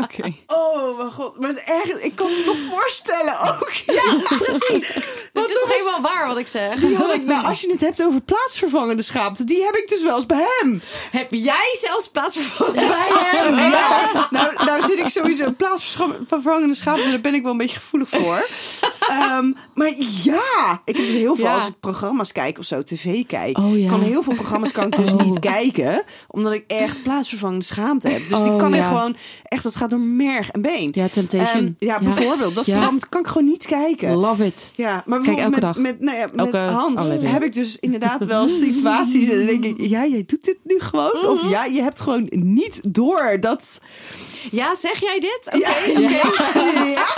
[0.02, 0.32] Oké.
[0.46, 3.70] Oh mijn god, maar het erg, ik kan me nog voorstellen ook.
[3.86, 4.94] Ja, precies.
[5.36, 6.74] Het is toch helemaal waar wat ik zeg?
[6.80, 10.02] Die had ik, nou, als je het hebt over plaatsvervangende schaamte, die heb ik dus
[10.02, 10.80] wel eens bij hem.
[11.10, 12.74] Heb jij zelfs plaatsvervangend?
[12.76, 14.10] Bij hem, ja.
[14.30, 18.46] Nou, nou zit ik sowieso plaatsvervangende schaamte, daar ben ik wel een beetje gevoelig voor.
[19.08, 21.54] Ehm, maar ja, ik heb het heel veel Ja.
[21.54, 23.58] als ik programma's kijk of zo, tv kijk.
[23.58, 23.88] Oh, ja.
[23.88, 25.24] kan heel veel programma's kan ik dus Oh.
[25.24, 28.18] niet kijken, omdat ik echt plaatsvervangende schaamte heb.
[28.28, 28.86] Dus die Oh, kan ik ja.
[28.86, 30.88] gewoon, echt, dat gaat door merg en been.
[30.92, 31.62] Ja, Temptation.
[31.64, 32.54] Ehm, ja, bijvoorbeeld.
[32.54, 34.14] Dat programma kan ik gewoon niet kijken.
[34.14, 34.70] Love it.
[34.74, 35.76] Ja, maar Kijk, elke met, dag.
[35.76, 37.32] met, nou ja, met Elke Hans aflevering.
[37.32, 40.80] heb ik dus inderdaad wel situaties en dan denk ik, ja, jij doet dit nu
[40.80, 41.12] gewoon.
[41.22, 41.26] Mhm.
[41.26, 43.80] Of ja, je hebt gewoon niet door dat...
[44.50, 45.40] Ja, zeg jij dit?
[45.46, 46.00] Oké.
[46.00, 47.04] Ja, ja.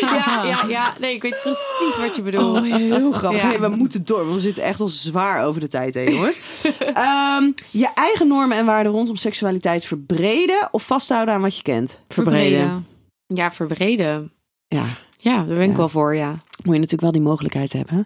[0.00, 0.94] Ja, ja, ja.
[1.00, 2.56] Nee, ik weet precies wat je bedoelt.
[2.56, 3.42] Oh, heel grappig.
[3.42, 3.48] Ja.
[3.48, 6.38] Hey, we moeten door, want we zitten echt al zwaar over de tijd heen, jongens.
[6.78, 12.00] Ehm, je eigen normen en waarden rondom seksualiteit verbreden of vasthouden aan wat je kent?
[12.08, 12.86] Verbreden.
[13.26, 14.32] Ja, verbreden.
[14.68, 14.84] Ja,
[15.18, 15.76] Ja, daar ben ik Ja.
[15.76, 16.28] wel voor, ja.
[16.30, 16.38] moet
[16.74, 17.94] je natuurlijk wel die mogelijkheid hebben.
[17.96, 18.02] hè?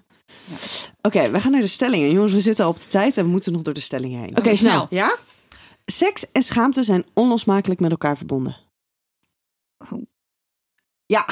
[1.02, 2.10] Oké, we gaan naar de stellingen.
[2.10, 4.36] Jongens, we zitten al op de tijd en we moeten nog door de stellingen heen.
[4.38, 4.86] Oké, snel.
[4.90, 5.16] Ja?
[5.90, 8.56] Seks en schaamte zijn onlosmakelijk met elkaar verbonden.
[11.06, 11.26] Ja.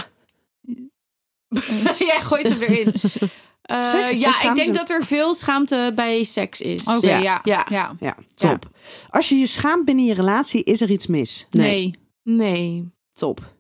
[2.11, 2.95] Jij gooit het erin.
[3.67, 6.87] Eh, ja, ik denk dat er veel schaamte bij seks is.
[6.87, 7.19] Oké, Ja.
[7.19, 7.41] ja.
[7.45, 7.67] Ja.
[7.69, 7.97] ja.
[8.01, 8.71] Ja, top.
[9.11, 11.47] Als je je schaamt binnen je relatie, is er iets mis.
[11.51, 11.95] Nee.
[12.23, 12.91] Nee.
[13.13, 13.55] Top.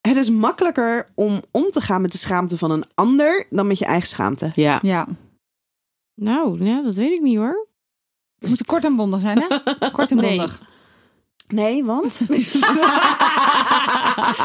[0.00, 3.78] Het is makkelijker om om te gaan met de schaamte van een ander dan met
[3.78, 4.52] je eigen schaamte.
[4.54, 4.78] Ja.
[4.82, 5.08] Ja.
[6.14, 7.68] Nou, ja, dat weet ik niet hoor.
[8.40, 9.46] Het moet kort en bondig zijn, hè?
[9.92, 10.36] Kort en Nee.
[10.36, 10.60] bondig.
[11.46, 12.18] Nee, want?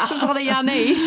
[0.10, 0.98] Dat is al een ja-nee.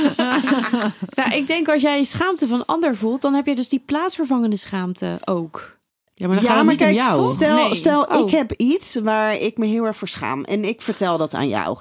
[1.17, 3.83] nou, ik denk als jij schaamte van een ander voelt, dan heb je dus die
[3.87, 5.77] plaatsvervangende schaamte ook.
[6.15, 7.27] Ja, maar dan gaat het niet om jou.
[7.27, 7.75] stel, Nee.
[7.75, 8.21] stel Oh.
[8.27, 11.49] ik heb iets waar ik me heel erg voor schaam en ik vertel dat aan
[11.49, 11.79] jou.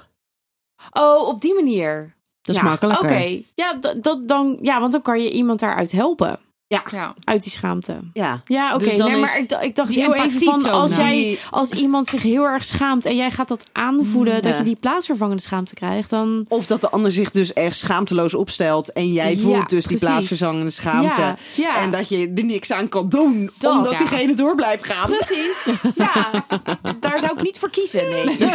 [0.92, 2.16] Oh, op die manier.
[2.42, 3.04] Dat is Ja, makkelijker.
[3.10, 3.42] Oké.
[3.54, 6.38] Ja, dat, dat dan, ja, want dan kan je iemand daaruit helpen.
[6.68, 7.14] Ja.
[7.24, 7.96] Uit die schaamte.
[8.12, 8.40] Ja.
[8.44, 8.84] Ja, oké.
[8.84, 12.22] Dus nee, is maar ik, ik dacht heel even van als jij als iemand zich
[12.22, 14.58] heel erg schaamt en jij gaat dat aanvoelen dat Ja.
[14.58, 18.92] je die plaatsvervangende schaamte krijgt, dan Of dat de ander zich dus echt schaamteloos opstelt.
[18.92, 20.08] En jij Ja, voelt dus die precies.
[20.08, 21.20] plaatsverzangende schaamte.
[21.20, 21.76] Ja, ja.
[21.82, 23.50] En dat je er niks aan kan doen.
[23.58, 23.98] Dat, omdat ja.
[23.98, 25.10] diegene door blijft gaan.
[25.10, 25.66] precies.
[25.94, 26.30] ja,
[27.00, 28.08] daar zou ik niet voor kiezen.
[28.10, 28.38] Nee.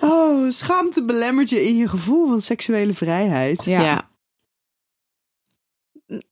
[0.00, 3.64] Oh, schaamte belemmert je in je gevoel van seksuele vrijheid.
[3.64, 4.08] Ja.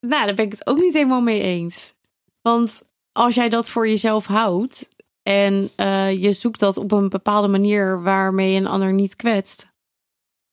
[0.01, 1.95] Nou, daar ben ik het ook niet helemaal mee eens.
[2.43, 4.89] Want als jij dat voor jezelf houdt
[5.23, 9.73] en eh, je zoekt dat op een bepaalde manier waarmee je een ander niet kwetst,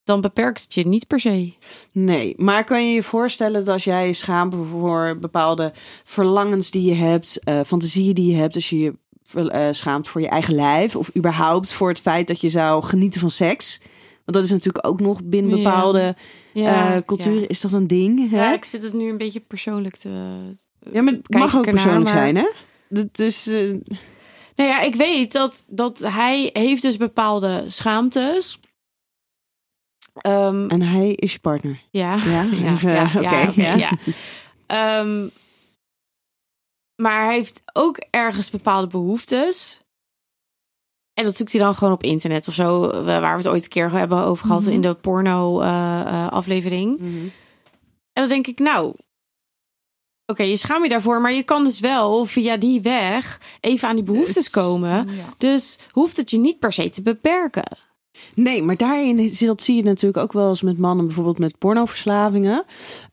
[0.04, 1.54] dan beperkt het je niet per se.
[1.92, 6.86] Nee, maar kan je je voorstellen dat als jij je schaamt voor bepaalde verlangens die
[6.86, 8.94] je hebt, eh, fantasieën die je hebt, als je je
[9.50, 13.20] eh, schaamt voor je eigen lijf of überhaupt voor het feit dat je zou genieten
[13.20, 13.82] van seks?
[14.26, 16.16] Want dat is natuurlijk ook nog binnen bepaalde
[16.54, 17.48] Ja, eh, culturen ja.
[17.48, 18.30] is dat een ding.
[18.30, 18.38] Hè?
[18.38, 20.10] Ja, ik zit het nu een beetje persoonlijk te.
[20.92, 22.48] Ja, maar het mag ook persoonlijk maar- zijn, hè?
[22.90, 23.70] Dat is, eh,
[24.56, 28.60] Nou ja, ik weet dat, dat hij heeft dus bepaalde schaamtes.
[30.14, 31.82] Ehm, en hij is je partner.
[31.92, 32.16] ja.
[32.24, 32.44] Ja,
[33.18, 33.76] oké, ja.
[33.76, 33.92] ja.
[34.68, 35.28] Ehm,
[36.96, 39.81] maar hij heeft ook ergens bepaalde behoeftes.
[41.22, 42.84] En dat zoekt hij dan gewoon op internet of zo.
[42.90, 44.72] eh, Waar we het ooit een keer hebben over gehad Mhm.
[44.72, 47.00] in de porno-aflevering.
[48.14, 48.94] En dan denk ik, nou,
[50.26, 53.96] oké, je schaamt je daarvoor, maar je kan dus wel via die weg even aan
[53.96, 54.90] die behoeftes komen.
[54.90, 55.06] Ja.
[55.38, 57.78] Dus hoeft het je niet per se te beperken.
[58.36, 62.64] Nee, maar daarin dat zie je natuurlijk ook wel eens met mannen, bijvoorbeeld met pornoverslavingen.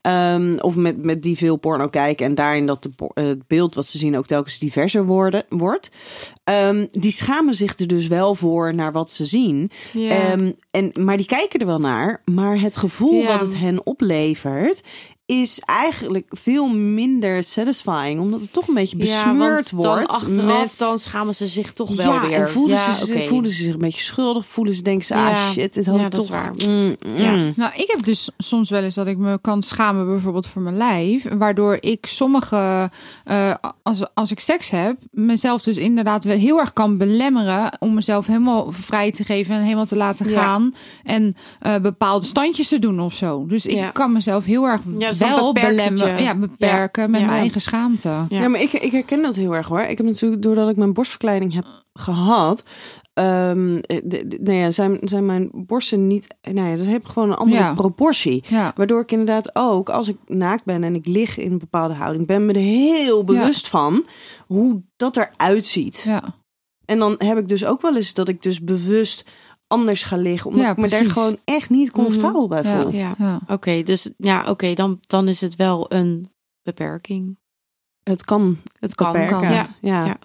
[0.01, 3.87] Ehm, of met, met die veel porno kijken en daarin dat de, het beeld wat
[3.87, 5.91] ze zien ook telkens diverser worden, wordt.
[6.45, 9.71] Ehm, die schamen zich er dus wel voor naar wat ze zien.
[9.95, 12.23] Ehm, en, maar die kijken er wel naar.
[12.25, 14.83] Maar het gevoel wat het hen oplevert
[15.29, 18.21] is eigenlijk veel minder satisfying.
[18.21, 20.09] Omdat het toch een beetje besmeurd dan wordt.
[20.09, 20.79] achteraf met...
[20.79, 22.41] dan schamen ze zich toch wel ja, weer.
[22.41, 24.47] en voelen, ja, ze, voelen ze zich een beetje schuldig.
[24.47, 25.51] Voelen ze, denken ze, ah Ja.
[25.51, 26.29] shit, dit had Ja, ik toch...
[26.29, 26.53] waar.
[26.67, 27.17] Mm, mm.
[27.17, 27.53] Ja.
[27.57, 30.77] Nou, ik heb dus soms wel eens dat ik me kan schamen, bijvoorbeeld voor mijn
[30.77, 31.27] lijf.
[31.33, 32.91] Waardoor ik sommige,
[33.25, 37.77] eh, als, als ik seks heb, mezelf dus inderdaad wel heel erg kan belemmeren.
[37.79, 40.41] Om mezelf helemaal vrij te geven en helemaal te laten Ja.
[40.43, 40.75] gaan.
[41.05, 43.47] En eh, bepaalde standjes te doen of zo.
[43.47, 43.91] Dus ik Ja.
[43.91, 46.23] kan mezelf heel erg Ja, wel belemmeren.
[46.23, 47.27] Ja, beperken met Ja.
[47.27, 48.09] mijn eigen schaamte.
[48.09, 48.27] Ja.
[48.29, 49.81] Ja, maar ik, ik herken dat heel erg hoor.
[49.81, 52.63] Ik heb natuurlijk, doordat ik mijn borstverkleiding heb gehad...
[53.15, 56.27] de- de- nou ja, zijn, zijn mijn borsten niet...
[56.53, 57.75] Nou ja, dat heeft gewoon een andere Ja.
[57.75, 58.45] proportie.
[58.49, 58.73] Ja.
[58.77, 62.27] Waardoor ik inderdaad ook, als ik naakt ben en ik lig in een bepaalde houding...
[62.27, 64.07] ben me er heel bewust van
[64.47, 66.03] hoe dat eruit ziet.
[66.07, 66.23] Ja.
[66.85, 69.25] En dan heb ik dus ook wel eens dat ik dus bewust
[69.69, 70.51] anders ga liggen.
[70.51, 72.81] Omdat Ja, ik me daar gewoon echt niet comfortabel bij Ja.
[72.81, 72.93] voel.
[72.93, 73.41] Ja, Ja.
[73.49, 73.83] oké.
[73.83, 76.31] dus ja, oké, dan, dan is het wel een
[76.63, 77.39] beperking.
[78.03, 79.13] Het kan Het kan.
[79.13, 79.41] beperken.
[79.41, 79.51] kan.
[79.53, 79.69] Ja.
[79.81, 80.05] Ja.
[80.07, 80.19] Ja.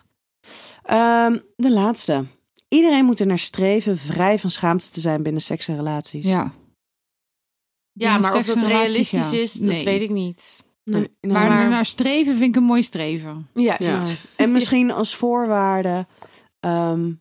[0.83, 2.25] Ehm, de laatste.
[2.67, 6.25] Iedereen moet er naar streven vrij van schaamte te zijn binnen seks en relaties.
[6.25, 6.53] ja.
[7.91, 9.37] ja, maar of dat realistisch ja.
[9.39, 9.83] is, dat Nee.
[9.85, 10.63] weet ik niet.
[10.83, 13.47] Nee, nou, Maar, Maar- naar streven vind ik een mooi streven.
[13.53, 14.03] Ja, ja.
[14.35, 16.07] En misschien als voorwaarde
[16.59, 17.11] ehm,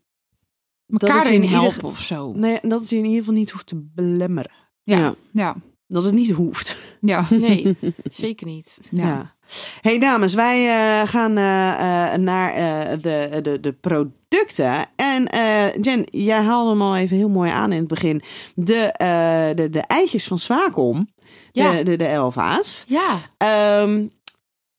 [0.99, 2.32] Elkaar in ieder- helpen of zo.
[2.36, 4.53] nee, dat het je in ieder geval niet hoeft te belemmeren.
[4.82, 4.99] Ja.
[4.99, 5.14] Ja.
[5.32, 5.57] Ja.
[5.86, 6.97] Dat het niet hoeft.
[7.01, 7.24] Ja.
[7.40, 8.80] Nee, zeker niet.
[8.90, 9.07] Ja.
[9.07, 9.34] Ja.
[9.80, 14.86] Hey dames, wij eh, gaan eh, eh, naar eh, de, de, de producten.
[14.97, 18.22] En eh, Jen, jij haalde hem al even heel mooi aan in het begin.
[18.55, 21.09] De, eh, de, de eitjes van Swakom.
[21.53, 21.72] Ja.
[21.72, 22.84] De, de, de Elva's.
[22.86, 23.18] Ja.
[23.36, 24.07] Ehm,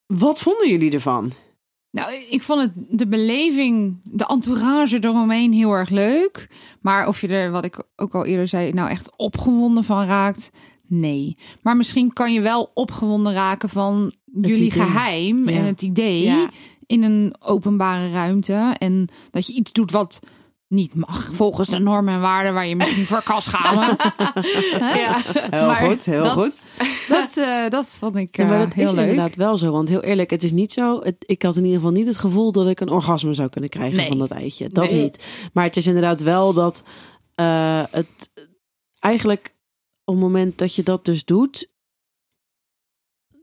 [0.05, 1.31] wat vonden jullie ervan?
[1.93, 6.49] Nou, ik vond het de beleving, de entourage eromheen heel erg leuk.
[6.81, 10.49] Maar of je er, wat ik ook al eerder zei, nou echt opgewonden van raakt,
[10.87, 11.35] nee.
[11.61, 14.71] Maar misschien kan je wel opgewonden raken van jullie idee.
[14.71, 15.55] geheim Ja.
[15.55, 16.49] en het idee Ja.
[16.85, 18.75] in een openbare ruimte.
[18.77, 20.19] En dat je iets doet wat
[20.67, 23.95] niet mag volgens de normen en waarden waar je misschien voor kan schamen.
[24.79, 25.17] Ja.
[25.49, 26.73] Heel Maar goed, heel dat- goed.
[27.09, 29.07] Dat, eh, dat vond ik Ja, maar eh, dat heel is leuk.
[29.09, 29.71] inderdaad wel zo.
[29.71, 31.01] Want heel eerlijk, het is niet zo.
[31.01, 33.69] Het, ik had in ieder geval niet het gevoel dat ik een orgasme zou kunnen
[33.69, 34.07] krijgen Nee.
[34.07, 34.69] van dat eitje.
[34.69, 35.01] Dat Nee.
[35.01, 35.25] niet.
[35.53, 36.83] Maar het is inderdaad wel dat
[37.35, 38.29] eh, het
[38.99, 39.55] eigenlijk
[40.05, 41.71] op het moment dat je dat dus doet.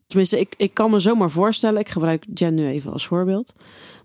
[0.06, 1.80] Tenminste, ik, ik kan me zomaar voorstellen.
[1.80, 3.54] Ik gebruik Jen nu even als voorbeeld.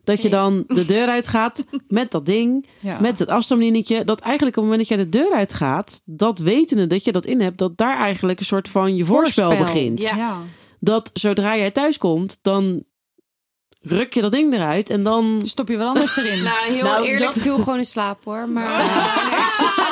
[0.06, 3.00] Dat je dan de deur uitgaat met dat ding, Ja.
[3.00, 4.04] met het afstandslinnetje.
[4.04, 7.26] Dat eigenlijk op het moment dat jij de deur uitgaat, dat wetende dat je dat
[7.26, 9.66] in hebt, dat daar eigenlijk een soort van je voorspel, Voorspel.
[9.74, 10.42] begint Ja.
[10.80, 12.84] dat zodra jij thuis komt, dan
[13.82, 15.42] ruk je dat ding eruit en dan.
[15.46, 16.44] Stop je wat anders erin.
[16.50, 18.50] Nou, heel Nou, eerlijk, dat- viel gewoon in slaap hoor.
[18.50, 18.80] Maar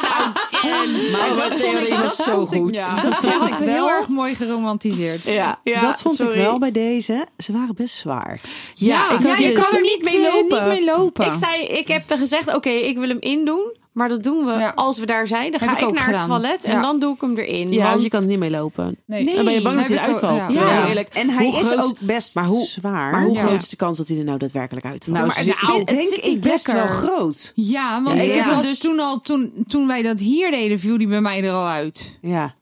[1.12, 2.76] Maar Oh, dat dat vond ik theorie was zo goed.
[2.76, 3.68] Ja, Dat vond ik wel.
[3.68, 5.24] heel erg mooi geromantiseerd.
[5.24, 5.60] Ja.
[5.64, 6.34] Ja, dat vond sorry.
[6.34, 7.26] ik wel bij deze.
[7.38, 8.42] Ze waren best zwaar.
[8.74, 10.60] Ja, ik je dit- kan er niet mee eh, lopen.
[10.64, 11.26] Niet mee lopen.
[11.26, 13.82] Ik zei, ik heb gezegd, oké, ik wil hem indoen.
[13.94, 14.72] Maar dat doen we Ja.
[14.76, 15.52] als we daar zijn.
[15.52, 16.82] Dan ga ik naar het toilet en Ja.
[16.82, 17.72] dan doe ik hem erin.
[17.72, 18.98] Ja, want dus je kan er niet mee lopen.
[19.06, 19.24] nee.
[19.24, 19.36] Nee.
[19.36, 20.54] Dan ben je bang dat hij eruit valt.
[20.54, 20.88] ja.
[20.88, 23.12] Eerlijk, En hij hoe is groot- ook best maar hoe- zwaar.
[23.12, 23.46] Maar hoe Ja.
[23.46, 25.16] groot is de kans dat hij er nou daadwerkelijk uitvalt?
[25.18, 27.52] nou, Maar nou, vind- het denk ik best wel groot.
[27.56, 30.98] Ja, want Ja, ik dat dus- toen al, toen, toen wij dat hier deden, viel
[30.98, 32.18] die bij mij er al uit.
[32.22, 32.56] Ja.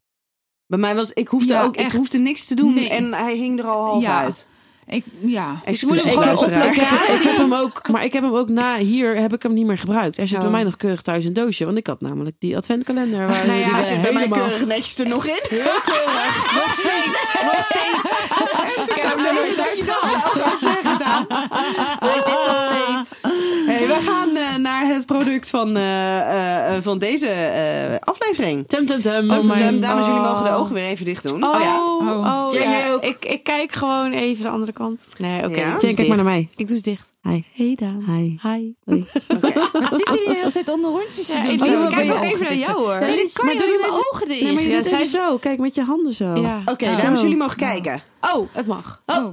[0.67, 1.95] Bij mij was, ik hoefde Ja, ook, ik echt.
[1.95, 2.89] hoefde niks te doen Nee.
[2.89, 4.19] en hij hing er al half Ja.
[4.23, 4.47] uit.
[4.87, 5.61] Ik, ja.
[5.63, 6.67] Hem Ik, gewoon heb, op luisteraar.
[6.67, 9.43] ik, heb, ik heb hem ook, maar ik heb hem ook na hier heb ik
[9.43, 10.17] hem niet meer gebruikt.
[10.17, 10.41] Hij zit Oh.
[10.43, 13.45] bij mij nog keurig thuis in een doosje, want ik had namelijk die adventkalender waar
[13.47, 15.41] Nou ja, die hij er zit Bij mij keurig netjes er nog in.
[16.59, 18.19] Nog steeds, nog steeds.
[18.95, 19.55] Ik heb hem er nooit
[24.03, 28.67] we gaan eh, naar het product van, eh, eh, van deze eh, aflevering.
[28.67, 29.27] Tum tum tum.
[29.27, 29.59] Tum, Oh tum, tum.
[29.59, 30.59] mijn- Dames, jullie mogen de oh.
[30.59, 31.43] ogen weer even dicht doen.
[31.43, 31.81] Oh, ja.
[31.83, 32.51] oh, Oh.
[32.51, 32.69] Jen, ja.
[32.69, 33.03] jij ook?
[33.03, 35.07] Ik, ik kijk gewoon even de andere kant.
[35.17, 35.59] Nee, oké.
[35.59, 35.79] Ja?
[35.79, 36.49] ze kijk maar naar mij.
[36.55, 37.09] Ik doe ze dicht.
[37.23, 37.41] Hi.
[37.53, 38.03] Hey Daan.
[38.07, 38.37] Hi.
[38.41, 38.73] Hi.
[39.71, 41.49] Wat zit hij de hele tijd onder rondjes te Ja, doen?
[41.51, 42.99] Elise, Oh, kijk ook even naar jou hoor.
[42.99, 44.41] Nee, Elise, dat kan maar je doe niet je mijn ogen dicht.
[44.41, 45.37] Nee, maar je Ja, doet zo.
[45.37, 46.35] Kijk met je handen zo.
[46.35, 46.61] Ja.
[46.65, 47.01] Oké, Oh.
[47.01, 48.01] dames, jullie mogen kijken.
[48.35, 49.01] Oh, het mag.
[49.05, 49.27] Oh.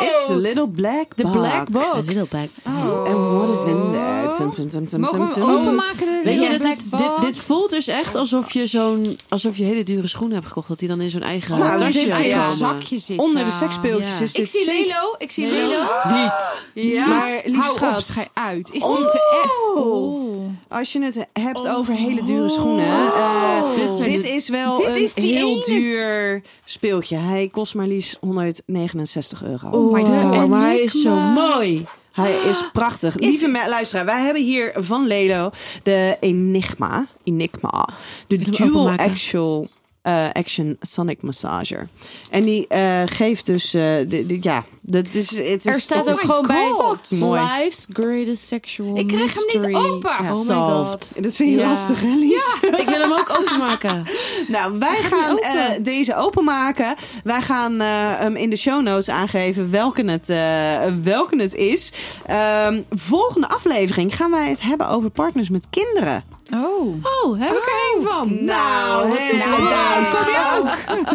[0.00, 1.36] It's the little black The box.
[1.36, 1.90] black box.
[2.04, 3.04] The little black Oh.
[3.04, 4.30] And what is in there?
[4.36, 5.98] Tum, tum, tum, tum, Mogen tum, we openmaken?
[6.06, 9.82] de Weet je, dit, dit, dit voelt dus echt alsof je zo'n alsof je hele
[9.82, 10.68] dure schoenen hebt gekocht.
[10.68, 12.56] Dat die dan in zo'n eigen Nou, tasje dit komen.
[12.56, 13.18] zakje zit.
[13.18, 14.24] Onder de seksspeeltjes Ja.
[14.24, 15.14] is Ik dit zie zeker- Lelo.
[15.18, 15.68] Ik zie Lelo.
[15.68, 16.22] Lelo.
[16.22, 16.66] Niet.
[16.92, 17.06] Ja.
[17.06, 18.02] Maar lieve Hou op,
[18.34, 18.68] uit.
[18.72, 18.96] Is Oh.
[18.96, 19.52] dit echt...
[19.74, 20.31] Oh.
[20.68, 22.86] Als je het hebt over hele dure schoenen.
[22.86, 27.16] eh, Dit zijn dit de- is wel Dit een is heel ene- duur speeltje.
[27.16, 29.68] Hij kost maar liefst 169 euro.
[29.70, 30.48] Oh, my God.
[30.48, 31.86] maar hij is zo mooi.
[32.12, 33.16] Hij is prachtig.
[33.18, 35.50] Lieve me- luisteraar, wij hebben hier van Lelo
[35.82, 37.06] de Enigma.
[37.24, 37.88] Enigma.
[38.26, 38.88] De Dual?
[38.90, 39.68] Actual
[40.02, 41.88] eh, Action Sonic Massager.
[42.30, 43.74] En die eh, geeft dus...
[43.74, 46.72] eh, de, de- ja, dat is, het is, Er staat het ook is- gewoon bij.
[47.18, 47.40] Mooi.
[47.40, 50.10] Life's greatest sexual Ik krijg hem niet open.
[50.10, 51.10] Oh my god.
[51.16, 51.68] Dat vind je Ja.
[51.68, 52.56] lastig, hè, Lies?
[52.82, 54.02] Ik wil hem ook openmaken.
[54.48, 55.42] Nou, wij gaan open.
[55.44, 56.94] eh, deze openmaken.
[57.24, 57.86] Wij gaan eh,
[58.18, 61.92] hem in de show notes aangeven welke het, eh, welke het is.
[62.26, 66.24] Ehm, volgende aflevering gaan wij het hebben over partners met kinderen.
[66.54, 66.94] Oh.
[67.24, 68.44] Oh, heb ik er één van.
[68.44, 70.68] Nou, hey, Nou, Daan, kom je ook.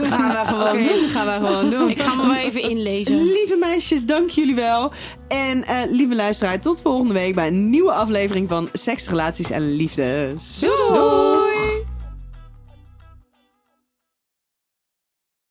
[0.07, 1.09] Gaan we gewoon doen.
[1.09, 1.89] Gaan we gewoon doen.
[1.89, 3.15] Ik ga me wel even inlezen.
[3.23, 4.91] Lieve meisjes, dank jullie wel.
[5.27, 9.75] En eh, lieve luisteraar, tot volgende week bij een nieuwe aflevering van Seks, Relaties en
[9.75, 10.59] Liefdes.
[10.59, 11.76] Doei.